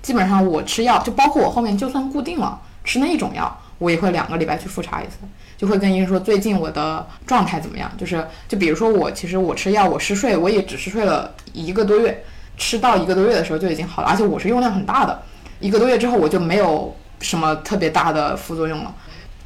[0.01, 5.17] 基本上我吃药，就包括我后面就算固定了吃那一种药，我也会两个礼拜去复查一次，
[5.55, 7.91] 就会跟医生说最近我的状态怎么样。
[7.95, 12.23] 就是就比如说我其实我吃药我嗜睡，我也只是睡了一个多月，
[12.57, 15.21] 吃到一个多月的时候就已经好了，而且我是用量很大的，
[15.59, 18.93] 一个多月之后我就没有什么特别大的副作用了。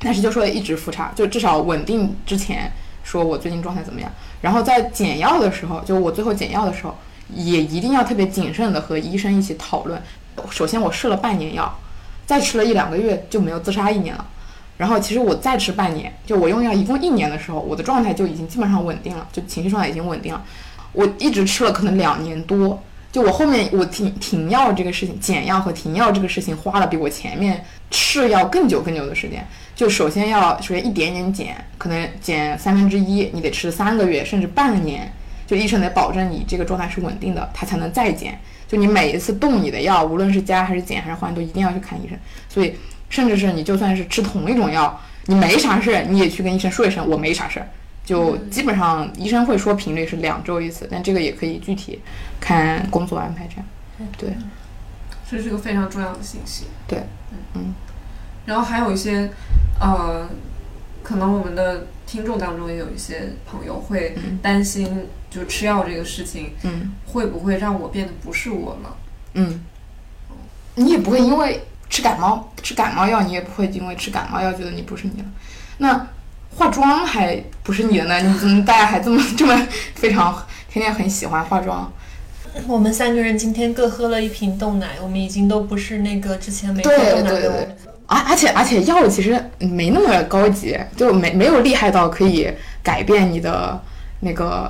[0.02, 2.72] 但是就说一直复查，就至少稳定之前
[3.04, 4.10] 说我最近状态怎么样。
[4.42, 6.98] 然后在减药的时候，就我最后减药的时候，
[7.34, 10.02] 也一定要特别谨慎的和医生一起讨论。
[10.50, 11.78] 首先我试了半年药，
[12.26, 14.26] 再吃了一两个月就没有自杀意念了。
[14.78, 20.42] 然后其实我再吃半年，就我用药一共一年的时候，我的状态就已经基本上稳定了，就情绪状态已经稳定了。
[20.94, 22.82] 我一直吃了可能两年多，
[23.12, 29.46] 就我后面我停停药这个事情，减药和停药这个事情花了比我前面吃药更久更久的时间。
[29.76, 35.12] 就首先要首先一点点减，可能减三分之一，你得吃三个月甚至半年，
[35.48, 38.38] 就医生得保证你这个状态是稳定的，他才能再减。
[38.68, 42.16] 就你每一次动你的药，无论是加还是减还是换，都一定要去看医生。
[42.48, 42.76] 所以
[43.10, 47.68] 甚至是你就算是吃同一种药，你没啥事儿，你也去跟医生说一声我没啥事儿。
[48.10, 52.02] 就基本上医生会说频率是两周一次，但这个也可以具体
[52.40, 53.66] 看工作安排这样。
[54.18, 54.36] 对
[55.30, 56.66] 这是个非常重要的信息。
[56.88, 57.04] 对，
[57.54, 57.72] 嗯。
[58.48, 59.30] 然后还有一些，
[59.80, 60.28] 呃，
[61.04, 68.98] 可能我们的听众当中也有一些朋友会担心，就吃药这个事情，嗯会不会让我变得不是我了？
[69.36, 69.64] 嗯，
[70.74, 75.28] 你也不会因为吃感冒吃感冒药，你也不会因为吃感冒药觉得你不是你了。
[75.78, 76.08] 那
[76.60, 78.20] 化妆还不是你的呢？
[78.28, 80.36] 你怎么大家还这么这么非常
[80.70, 81.90] 天天很喜欢化妆？
[82.68, 87.78] 我们三个人今天各喝了一瓶豆奶，我们已经都不是那个之前没喝对豆奶对对的我们。
[88.08, 92.52] 而而且而且药其实没那么高级，就没没有厉害到可以
[92.84, 93.82] 改变你的
[94.20, 94.70] 那个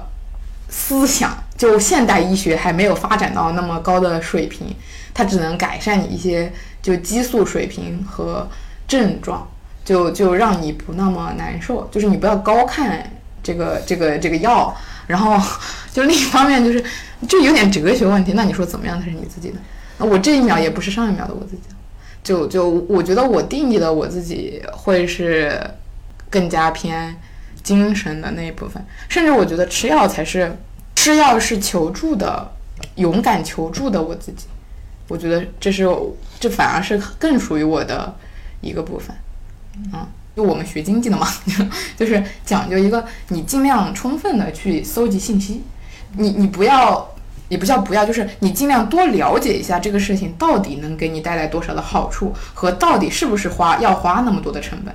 [0.69, 1.35] 思想。
[1.57, 4.67] 就现代医学还没有发展到那么高的水平，
[5.13, 8.47] 它只能改善你一些就激素水平和
[8.87, 9.45] 症状。
[9.89, 13.11] 就就让你不那么难受，就是你不要高看
[13.41, 14.71] 这个这个这个药，
[15.07, 15.35] 然后
[15.91, 16.83] 就另一方面就是
[17.27, 18.33] 这有点哲学问题。
[18.35, 19.55] 那你说怎么样才是你自己的？
[19.97, 21.63] 那我这一秒也不是上一秒的我自己，
[22.23, 25.59] 就就我觉得我定义的我自己会是
[26.29, 27.15] 更加偏
[27.63, 30.55] 精神的那一部分，甚至我觉得吃药才是
[30.93, 32.47] 吃药是求助的，
[32.97, 34.45] 勇敢求助的我自己。
[35.07, 35.89] 我觉得这是
[36.39, 38.15] 这反而是更属于我的
[38.61, 39.15] 一个部分。
[39.93, 41.27] 嗯，就我们学经济的嘛，
[41.97, 45.63] 就是讲究一个你尽量充分的去搜集信息，
[46.17, 47.09] 你你不要，
[47.47, 54.93] 也不叫不要，就是你尽量多了解一下这个事情到底能给你带来多少的好处，和到底是不是花要花那么多的成本。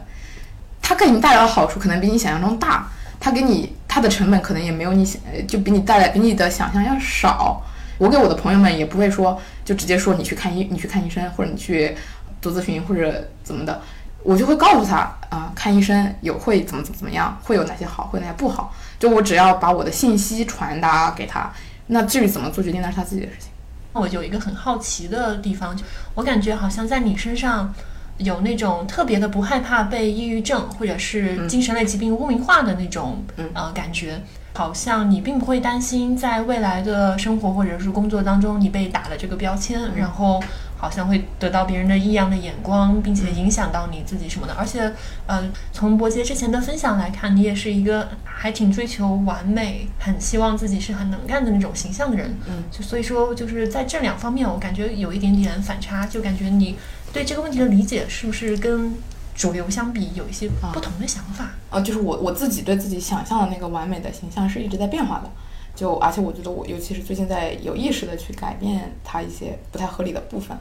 [0.81, 7.63] 它给你带来的好处可能比你想象中大，它给你它的成本可能也没有你想，就比你带来比你的想象要少。
[7.97, 11.97] 我给我的朋友们也不会说就直接说你去看医，你去看医生，或者你去
[12.43, 13.81] 做咨询或者怎么的。
[14.25, 18.75] 我就会告诉他啊，看医生有会怎么怎么怎么样，会有哪些好，会哪些不好。
[18.99, 21.53] 就我只要把我的信息传达给他，
[21.89, 23.51] 那至于怎么做决定，那是他自己的事情。
[23.93, 27.71] 我有一个很好奇的地方，就我感觉好像在你身上
[28.17, 34.23] 有那种特别的不害怕被抑郁症或者是精神类疾病污名化的那种嗯呃感觉，
[34.55, 40.43] 好像你并不会担心在未来的生活或者是工作当中你被打了这个标签，然后。
[40.85, 44.53] 好像会得到别人的异样的眼光，并且影响到你自己什么的。
[44.53, 44.93] 而且，
[45.27, 52.37] 呃，从伯杰之前的分享来看，你也是一个还挺追求完美、很希望自己是很能干的那种形象的人。
[52.47, 56.77] 嗯，就所以说，就是在这两方面，我感觉有一点点反差，就感觉你
[57.15, 58.95] 对这个问题的理解是不是跟
[59.35, 61.53] 主流相比有一些不同的想法？
[61.71, 65.31] 啊，就是我我自己对自己想象的那个完美的形象是一直在变化的。
[65.75, 70.57] 就而且我觉得我尤其是最近在有意识的去改变它一些不太合理的部分，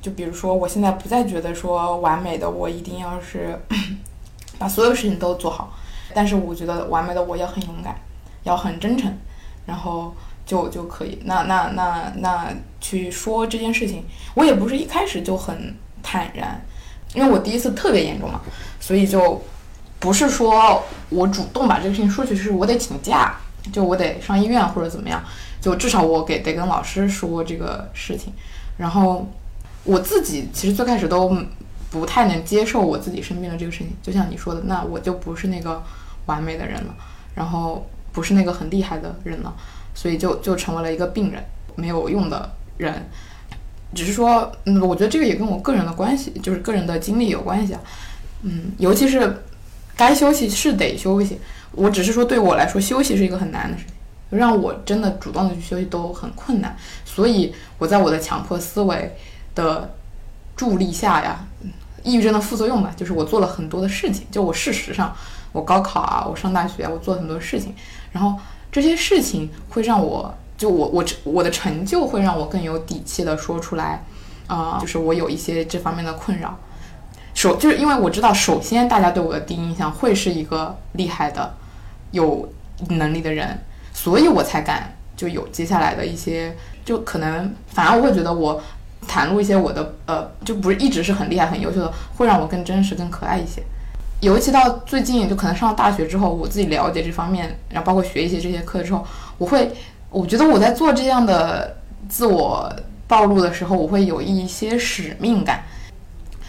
[0.00, 3.58] 就比如说我现在不再觉得说完美的我一定要是
[4.58, 5.72] 把所有事情都做好，
[6.14, 7.94] 但是我觉得完美的我要很勇敢，
[8.44, 9.12] 要很真诚，
[9.66, 10.14] 然后
[10.46, 11.18] 就就可以。
[11.24, 14.02] 那那那那去说这件事情，
[14.34, 16.58] 我也不是一开始就很坦然，
[17.14, 18.40] 因为我第一次特别严重嘛，
[18.80, 19.40] 所以就
[19.98, 23.36] 不是说我主动把这个事情说出去，是我得请假。
[23.72, 25.22] 就我得上医院或者怎么样，
[25.60, 28.32] 就至少我给得跟老师说这个事情。
[28.76, 29.28] 然后
[29.84, 31.36] 我自己其实最开始都
[31.90, 33.88] 不太能接受我自己生病的这个事情。
[34.02, 35.82] 就像你说的，那我就不是那个
[36.26, 36.94] 完美的人了，
[37.34, 39.54] 然后不是那个很厉害的人了，
[39.94, 41.42] 所以就就成为了一个病人，
[41.74, 43.08] 没有用的人。
[43.94, 47.80] 只是说，嗯，我觉得这个也跟我个人的关系，就是个人的经历有关系啊。
[48.42, 49.42] 嗯，尤其是
[49.96, 51.40] 该休息是得休息。
[51.72, 56.76] 我只是说，对我来说，休息是一个很难的事情，让我真的主动的去休息都很困难。
[57.04, 59.16] 所以我在我的强迫思维
[59.54, 59.94] 的
[60.56, 61.44] 助力下呀，
[62.02, 64.26] 抑郁症的副作用吧，就是我做了很多的事情。
[64.30, 65.14] 就我事实上，
[65.52, 67.74] 我高考啊，我上大学啊，我做了很多事情，
[68.12, 68.38] 然后
[68.72, 74.04] 这些事情会让我，就我我我的成就会让我更有底气的说出来，
[74.46, 76.58] 啊，就是我有一些这方面的困扰。
[77.38, 81.54] 首就是因为我知道，首先大家对我的第一印象会是一个厉害的、
[82.10, 82.52] 有
[82.88, 83.56] 能力的人，
[83.92, 86.52] 所以我才敢就有接下来的一些，
[86.84, 88.60] 就可能反而我会觉得我
[89.06, 93.62] 袒露一些我的呃，就不是一直是很厉害、很优秀的，会让我更真实、更可爱一些。
[94.18, 99.06] 尤其到最近，就可能上了大学之后，我自己了解这方面，然后包括学一些这些课之后，
[99.38, 99.70] 我会
[100.10, 101.76] 我觉得我在做这样的
[102.08, 102.68] 自我
[103.06, 105.62] 暴露的时候，我会有一些使命感。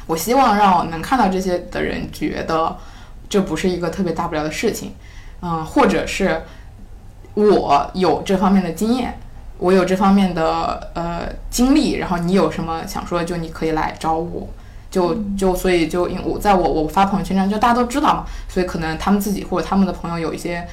[0.09, 2.75] 我希望让能看到这些的人觉得
[3.29, 4.93] 这不是一个特别大不了的事情，
[5.39, 6.41] 嗯，或者是
[7.35, 9.19] 我有这方面的经验，
[9.59, 14.47] 我有这方面的呃经历，然后你有什么想说，就你可以来找我，
[14.89, 20.67] 就就所以就因我在我我发朋友圈上，就大家都知道嘛，所以可能他们自己或者他们的朋友有一些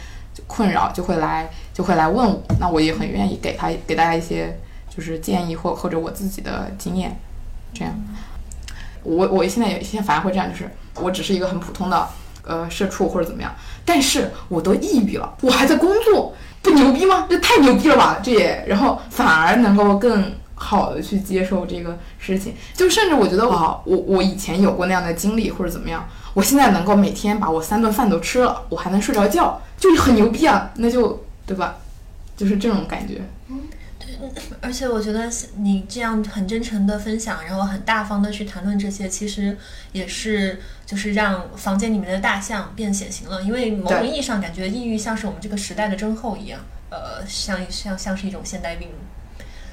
[0.46, 4.58] 困扰，就会来就会来问我，那我也很愿意给他给大家一些
[4.88, 7.14] 就是建议或或者我自己的经验，
[7.74, 7.92] 这样。
[9.06, 12.08] 我我现在也现在反而会这样，就是我只是一个很普通的
[12.44, 13.54] 呃社畜或者怎么样，
[13.84, 17.26] 但是我都抑郁了，我还在工作，不牛逼吗？
[17.30, 18.18] 这太牛逼了吧！
[18.22, 30.70] 这也然后反而能够更好的去接受这个事情，就甚至我觉得我我我以前有过那样的经历或者怎么样，我现在能够每天把我三顿饭都吃了，我还能睡着觉，就很牛逼啊！
[30.76, 31.76] 那就对吧？
[32.36, 33.22] 就是这种感觉。
[34.60, 39.56] 而且我觉得你这样很真诚的分享，然后很大方的去谈论这些，其实
[39.92, 43.42] 也是就是让房间里面的大象变显形了。
[43.42, 46.60] 因为某种意义上，感觉抑郁像是我们这个时代的症候一样，
[46.90, 48.88] 呃，像像像是一种现代病。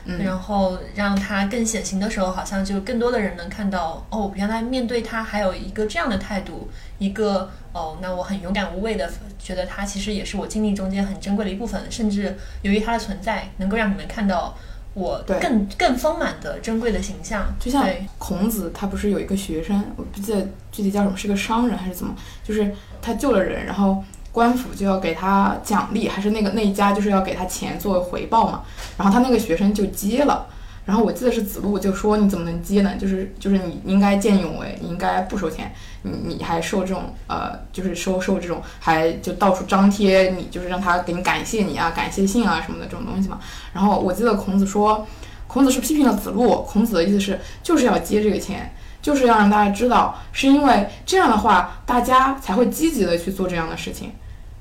[0.05, 0.23] 嗯。
[0.23, 14.55] 然后让他更显形的时候，好像就更多的人能看到哦，原来面对他还有一个这样的态度，一个哦，那我很勇敢无畏的觉得他其实也是我经历中间很珍贵的一部分，甚至由于它的存在，能够让你们看到
[14.93, 17.45] 我更更丰满的珍贵的形象。
[17.59, 17.85] 就像
[18.17, 28.63] 孔子，他不是有一个学生，我不记得具体叫什么，是个商人还是怎么，就是他救了人，然后官府就要给他奖励，还是那个那一家就是要给他钱作为回报嘛，
[28.97, 30.47] 然后他那个学生就接了。
[30.85, 32.95] 然后我记得是子路就说你怎么能接呢？
[32.99, 43.39] 就是就是你应该见义勇为，你应该不收钱，你你还收这种呃，就是收收这种，还就到处张贴你，就是让他给你感谢你啊，感谢信啊什么的这种东西嘛。
[43.71, 45.07] 然后我记得孔子说，
[45.47, 54.11] 孔子是批评了子路，孔子的意思是就是要接这个钱，就是要让大家知道，是因为这样的话，大家才会积极的去做这样的事情。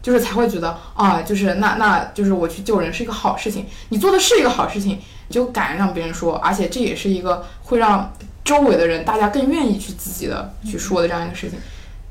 [0.03, 4.98] 就是才会觉得啊，就是那那就是我去救人是一个好事情，你做的是一个好事情，
[5.28, 8.12] 你就敢让别人说，而且这也是一个会让
[8.44, 11.59] 周围的人大家更愿意去积极的去说的这样一个事情，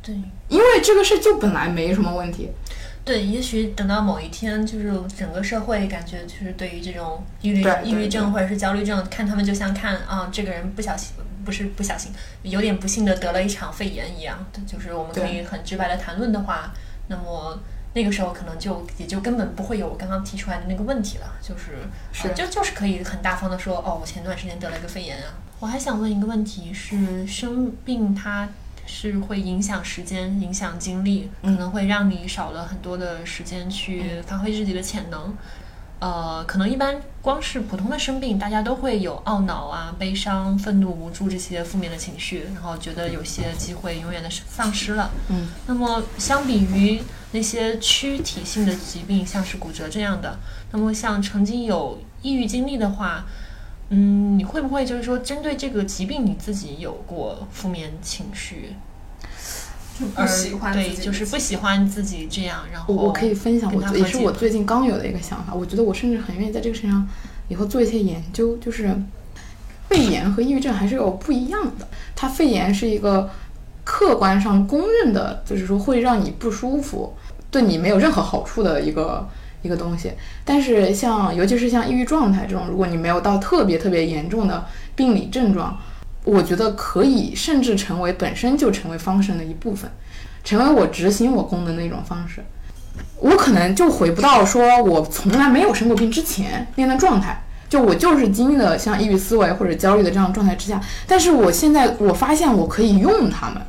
[0.01, 0.15] 对。
[0.47, 2.49] 因为这个事就本来没什么问题，
[3.05, 11.13] 对，也许等到某一天，就是整个社会感觉就是对于这种抑郁抑郁症或者是焦虑症，看他们就像看啊，这个人不小心
[11.45, 12.11] 不是不小心，
[12.43, 16.73] 有点不幸的得了一场肺炎一样，就是我们可以很直白的谈论的话，
[17.07, 17.57] 那么
[17.93, 21.79] 那个时候可能就也就根本不会有我刚刚提出来的那个问题了，就是
[22.13, 25.33] 是啊就就是可以很大方的说，哦，我前段时间得了一个肺炎啊。
[25.59, 28.49] 我还想问一个问题是，生病它
[28.85, 35.35] 是会影响时间、影响精力，可嗯能会让你少了很多的时间去发挥自己的潜能。
[35.99, 45.11] 呃，可能一般光是普通的生病，大家都会有懊恼啊、悲伤、愤怒、无助这些负面的情绪，然后觉得有些机会永远的丧失了。
[45.27, 46.99] 嗯，那么相比于
[47.33, 50.37] 那些躯体性的疾病，像是骨折这样的，
[50.71, 53.25] 那么像曾经有抑郁经历的话，
[53.89, 58.75] 嗯，你会不会就是说针对这个疾病你自己有过负面情绪？
[59.99, 65.53] 就不喜欢对，就是不喜欢自己这样，然后我我可以分享，跟我也是我最近刚有的一个想法。
[65.53, 67.07] 我觉得我甚至很愿意在这个身上
[67.49, 68.95] 以后做一些研究，就是
[69.89, 71.87] 肺炎和抑郁症还是有不一样的。
[72.15, 73.29] 它肺炎是一个
[73.83, 77.13] 客观上公认的，就是说会让你不舒服，
[77.51, 79.29] 对你没有任何好处的一个
[79.61, 80.13] 一个东西。
[80.43, 85.77] 但是像尤其是像抑郁状态这种，如果你没有到特别特别严重的病理症状，
[86.23, 89.91] 我觉得可以甚至成为本身就成为方式的一部分。
[90.43, 92.43] 成为我执行我功能的一种方式。
[93.19, 103.61] 我可能就回不到说我从来没有生过病之前那样的状态，就我就是经历了像抑郁思维或者焦虑的这样状态之下，但是我现在我发现我可以用它们，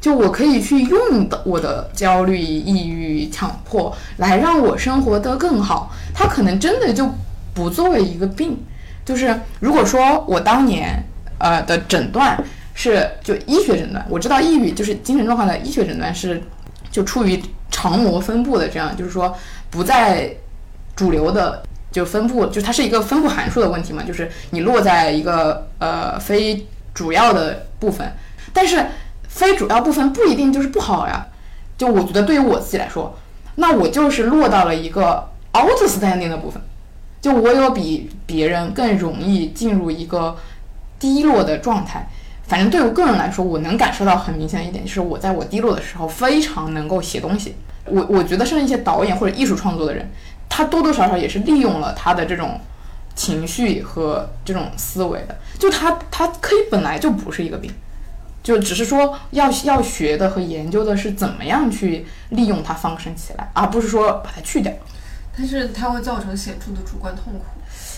[0.00, 5.92] 就我可以去用的我的焦虑、抑郁、强迫来让我生活得更好。
[6.14, 7.08] 它可能真的就
[7.54, 8.56] 不作为一个病，
[9.04, 11.02] 就是如果说我当年
[11.38, 12.42] 呃的诊断。
[12.80, 16.40] 是就医学诊断，我知道抑郁就是精神状况的医学诊断是
[16.92, 17.42] 就出于
[17.72, 19.36] 常模分布的，这样就是说
[19.68, 20.32] 不在
[20.94, 28.12] 主流的就分布，就它是一个分布函数的问题嘛，就是你落在一个呃非主要的部分，
[28.52, 28.86] 但是
[29.38, 31.24] 非主要部分不一定就是不好呀。
[31.76, 33.16] 就我觉得对于我自己来说，
[33.54, 36.60] 那我就是落到了一个 outstanding 的部分，
[37.20, 40.36] 就我有比别人更容易进入一个
[40.98, 42.08] 低落的状态。
[42.48, 47.54] 反正对我个人来说，我能感受到很明显的一点，就是我在我低落的时候非常能够写东西。
[47.84, 50.10] 我我觉得，甚至一些导演或者艺术创作的人，
[50.48, 52.58] 他多多少少也是利用了他的这种
[53.14, 55.36] 情绪和这种思维的。
[55.60, 57.70] 就他他可以本来就不是一个病，
[58.42, 64.72] 就只是说要要学的和研究的是怎么样去利用它放生起来，而不是说把它去掉。
[65.36, 67.44] 但是它会造成显著的主观痛苦。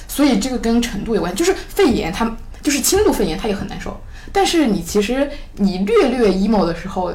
[0.09, 3.99] 所以这个跟程度有关，就是肺炎它就是轻度肺炎，它也很难受。
[4.33, 7.13] 但是你其实你略略 emo 的时候，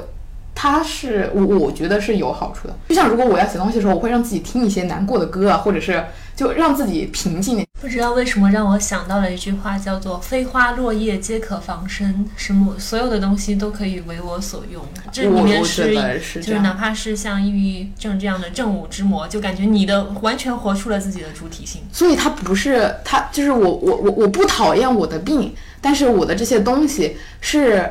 [0.72, 2.76] 它是我我觉得是有好处的。
[2.89, 6.03] 就像如果我要写东西的时候，我会让自己听一些难过的歌啊，或者是
[6.36, 7.66] 就让自己平静点。
[7.82, 14.84] 不知道为什么让我想到了一句话，叫做“飞花落叶皆可防身”，什么所有的东西都可以为我所用。
[15.11, 21.82] 这里面是是就是哪怕是像抑郁症这样的正午之魔，就感觉你的完全活出了自己的主体性。
[21.91, 27.88] 所以它不是它，就是我我我我不讨厌我的病，但是我的这些东西是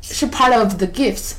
[0.00, 1.32] 是 part of the gifts，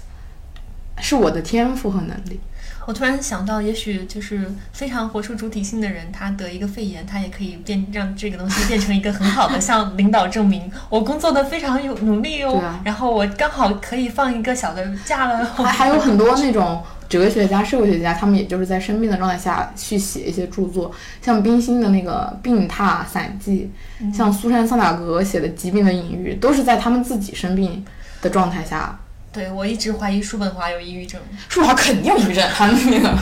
[1.00, 2.40] 是我的天赋和能力。
[2.86, 12.64] 我突然想到，也许就是非常活出主体性的人，他得一个肺炎，他也可以变让这个东西变成一个很好的，向领导证明我工作的非常有努力哦。
[12.86, 15.44] 然后我刚好可以放一个小的假了。
[15.44, 20.90] 还还有很多那种哲学家、社会学家，他们也就是在生病的状态下去写一些著作，
[21.22, 23.70] 像冰心的那个《病榻散记》，
[24.16, 27.84] 像苏珊·桑塔格写的《疾病的隐喻》，都是在他们自己生病
[28.22, 28.98] 的状态下。
[29.32, 31.20] 对我一直怀疑叔本华有抑郁症，
[31.50, 33.18] 叔本华肯定有抑郁症，他那个。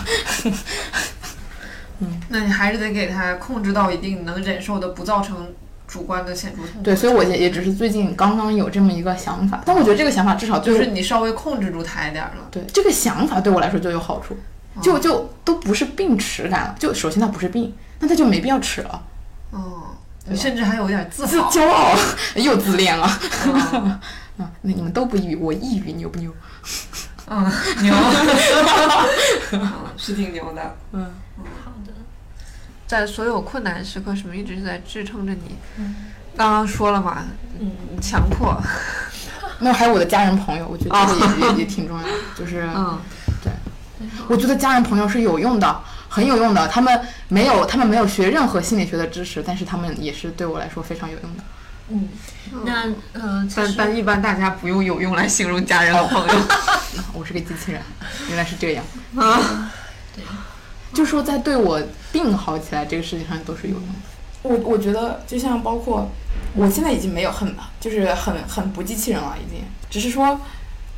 [1.99, 5.53] 嗯那你还是得给他控制到一定能忍受的，不造成
[5.87, 6.81] 主观的显著痛苦。
[6.83, 12.47] 对，所以我也也只是最近刚刚有这么一个想法，但我觉得这个想法至少就是你稍微控制住他一点了。
[12.51, 14.37] 对，这个想法对我来说就有好处，
[14.81, 16.75] 就就都不是病耻感了。
[16.77, 19.01] 就首先他不是病，那他就没必要耻了。
[19.51, 19.95] 哦，
[20.35, 21.95] 甚至还有点自自 骄傲，
[22.35, 24.01] 又自恋了。
[24.37, 26.31] 嗯，那你们都不抑郁，我抑郁，牛不牛？
[27.27, 27.95] 嗯，牛，
[29.97, 30.75] 是挺牛的。
[30.91, 31.11] 嗯。
[31.63, 31.91] 好的
[32.87, 35.55] 在所有困难时刻，什么一直是在支撑着你？
[36.37, 37.23] 刚刚说了嘛，
[37.59, 37.71] 嗯，
[38.01, 38.55] 强迫。
[39.59, 42.99] 那还有我的家人朋友，我觉得这个也也也挺重要的，就是，嗯，
[43.41, 43.51] 对，
[44.27, 46.67] 我觉得家人朋友是有用的，很有用的。
[46.67, 51.43] 他们没有，他们没有学任何心理学的知识，但是他们也是对我来说非常有用的。
[51.89, 52.09] 嗯，
[52.63, 56.43] 那呃，但但一般大家不用有用来形容家人和朋友。
[57.13, 57.81] 我是个机器人，
[58.27, 58.83] 原来是这样
[59.15, 59.71] 啊。
[60.15, 60.23] 对。
[60.93, 61.81] 就说在对我
[62.11, 63.93] 病好起来这个事情上都是有用的。
[64.43, 66.09] 我我觉得就像包括
[66.53, 70.39] 我现在已经没有很就是很很不机器人了，已经只是说，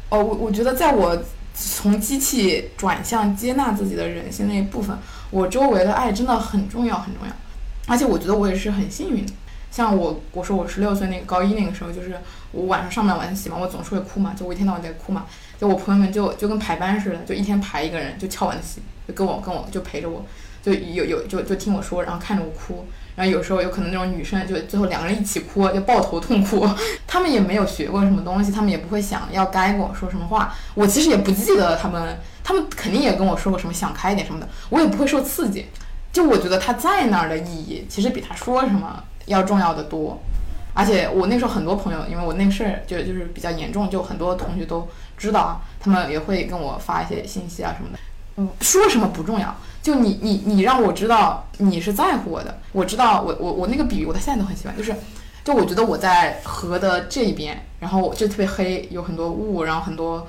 [0.09, 1.17] 哦，我我觉得在我
[1.55, 4.95] 从机器转向接纳自己的人性那一部分，
[5.31, 7.33] 我周围的爱真的很重要很重要。
[7.87, 9.33] 而且我觉得我也是很幸运的。
[9.77, 12.17] 像我我说我十六岁那个高一那个时候，就是
[12.51, 15.27] 我晚上上不了晚自习嘛，我总是会哭嘛，就我一天到晚在哭嘛。
[15.61, 18.81] 就我朋友们就就跟排班似的，就一天排一个人，就翘晚自习。
[19.07, 20.25] 就跟我跟我就陪着我，
[20.63, 26.67] 就有有就就听我说，然后看着我哭，然后有时候有可能那种女生就最后两个人一起哭，就抱头痛哭。
[27.05, 30.55] 他们也没有学过什么东西，他们也不会想要该跟我说什么话。
[30.73, 35.67] 我其实也不记得他们，他们肯定也跟我说过什么想开一点什么的，我也不会受刺激。
[36.11, 40.19] 就我觉得他在那儿的意义，其实比他说什么要重要的多。
[40.73, 47.99] 而且我那时候很多朋友，因为我那个事儿就就是比较严重，就很多同学都知道啊，他们也会跟我发一些信息啊什么的。
[48.39, 54.95] 嗯说什么不重要，就你你你让我知道你是在乎我的，我知道我我我那个比喻我到现在都很喜欢，就是，
[55.43, 60.27] 就我觉得我在河的这一边，然后就特别黑，有很多雾，然后很多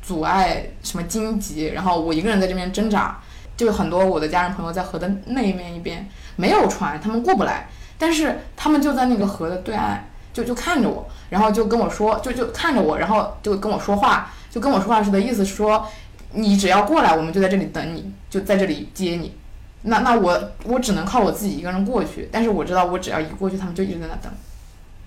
[0.00, 3.20] 阻碍，什么荆棘，然后我一个人在这边挣扎，
[3.56, 7.68] 就很多我的家人朋友在河的那一面一边没有船，他们过不来，
[8.00, 9.98] 但是他们就在那个河的对岸，
[10.32, 15.86] 就就看着我，然后就跟我说，就就看着我，然后就跟我说话，就跟我说话似的意思是说。
[16.32, 19.34] 你只要过来，我们就在这里等你，就在这里接你。
[19.82, 24.32] 那那我我只能靠我自己一个人过去，但是我知道我只要一过去，他们就一直在那等。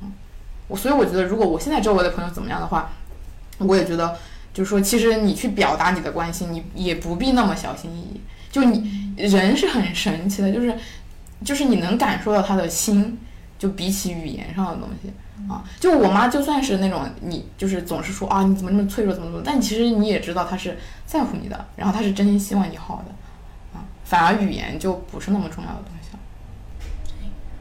[0.01, 0.11] 嗯，
[0.67, 2.89] 我所以我觉得，如果我现在周围的朋友怎么样的话，
[3.59, 4.17] 我也觉得，
[4.53, 8.21] 就是说，其实你去表达你的关心，你也不必那么小心翼翼。
[8.51, 10.75] 就你人是很神奇的，就是
[11.43, 13.17] 就是你能感受到他的心，
[13.59, 15.11] 就比起语言上的东西。
[15.49, 26.19] 啊，就我妈就算是那种你就是总是说啊你怎么那么脆弱怎么怎么，但其实你也知道她是在乎你的，然后她是真心希望你好的，啊，反而语言就不是那么重要的东西了。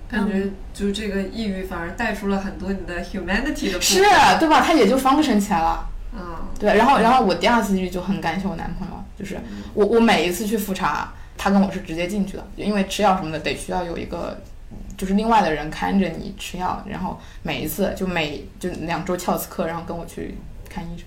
[0.09, 4.01] 感觉就这个抑郁反而带出了很多你的 humanity 的是，
[4.39, 4.61] 对吧？
[4.61, 5.89] 他也就 function 起来了。
[6.15, 6.21] 嗯，
[6.61, 9.41] 对，然后然后我第二次抑郁就很感谢我男朋友，就是
[9.73, 11.13] 我我每一次去复查，
[11.43, 14.41] 他跟我是直接进去的，因为吃药什么的得需要有一个。
[14.97, 20.39] 就是另外的人看着你吃药，然后每一次就每就两周翘次课，然后跟我去
[20.71, 21.05] 看医生，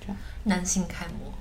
[0.00, 0.16] 这样。
[0.44, 1.32] 男性楷模，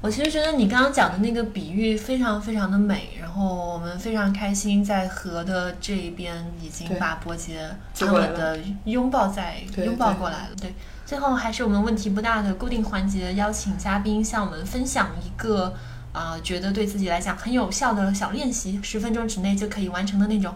[0.00, 7.70] 我其实觉得你刚刚讲的那个比喻非常非常的美，然后我们非常开心在河的这一边已经把伯杰
[8.00, 10.56] 安稳的拥抱在拥抱过来了。
[10.60, 10.74] 对，
[11.04, 15.72] 最后还是我们问题不大的固定环节，邀请嘉宾向我们分享一个
[16.16, 20.54] 啊觉得对自己来讲很有效的小练习，十分钟之内就可以完成的那种。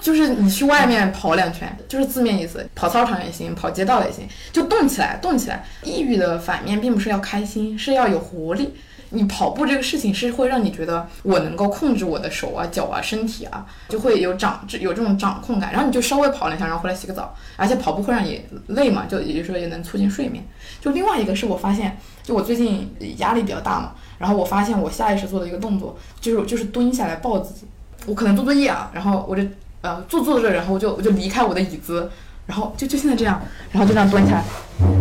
[0.00, 5.64] 就是你去外面跑两圈，就是字面意思，跑操场也行，跑街道也行，就动起来，动起来。
[5.84, 8.74] 抑郁的反面并不是要开心，是要有活力。
[9.10, 15.72] 你跑步这个事情是会让你觉得我能够控制我的手啊、脚啊、身体啊，就会有掌有这种掌控感。
[15.72, 17.34] 然后你就稍微跑两下，然后回来洗个澡。
[17.56, 20.42] 而且跑步会让你累嘛，就也就是说也能促进睡眠。
[20.80, 27.66] 就另外一个是我发现，就我最近压力比较大嘛，然后我发现我下意识做的一个动作就是就是蹲下来抱自己。
[28.06, 29.42] 我可能做作业啊，然后我就。
[29.82, 32.10] 呃，坐坐着，然后我就我就离开我的椅子，
[32.44, 33.40] 然后就就现在这样，
[33.72, 34.44] 然后就这样蹲下来，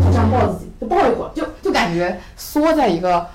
[0.01, 3.28] 就这样抱自己，就抱一会儿，就就感觉缩在一个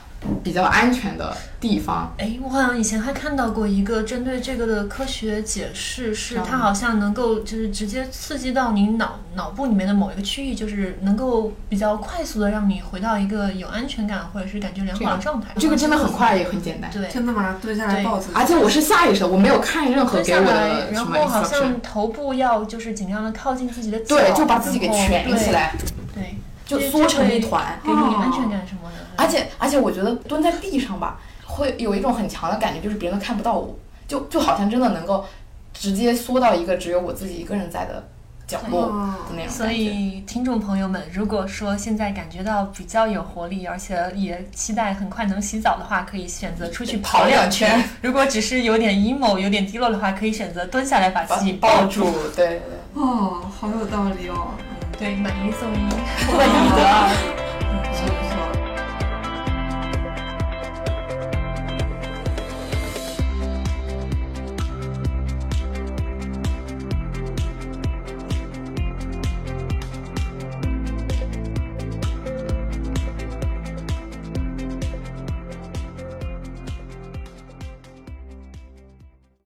[0.43, 2.15] 比较安全的地方。
[2.19, 15.49] 哎，我好像以前还看到过一个针对这个的科学解释，是它好像能够就是直接刺激到你脑脑部里面的某一个区域，就是能够比较快速的让你回到一个有安全感或者是感觉良好的状态。
[15.59, 16.91] 这个真的很快也很简单。
[16.91, 17.57] 对，真的吗？
[17.61, 18.35] 蹲下来抱自己。
[18.35, 24.99] 而且我是下意识，我没有看任何给我的然后好像头部要就是尽量的靠近自己的脚，对，就把自己给蜷
[25.39, 25.75] 起来，
[26.15, 29.05] 对，就缩成一团，给你安全感什么的。
[29.17, 33.77] 而且而且我觉得蹲在地上吧，会有一种很强的感觉，就是别人都看不到我，
[34.09, 35.25] 就就好像真的能够
[35.73, 38.09] 直接缩到一个只有我自己一个人在的
[38.47, 47.83] 角落的那种所以听众朋友们，如果说现在感觉到比较有活力，而且也期待很快能洗澡的话，可以选择出去跑两圈。
[48.03, 52.05] 如果只是有点 emo、有点低落的话，可以选择蹲下来把自己抱住。
[52.37, 52.61] 对对。
[52.95, 54.55] 哦，好有道理哦。
[54.99, 55.77] 对，买一送一，
[56.37, 57.44] 买一得二。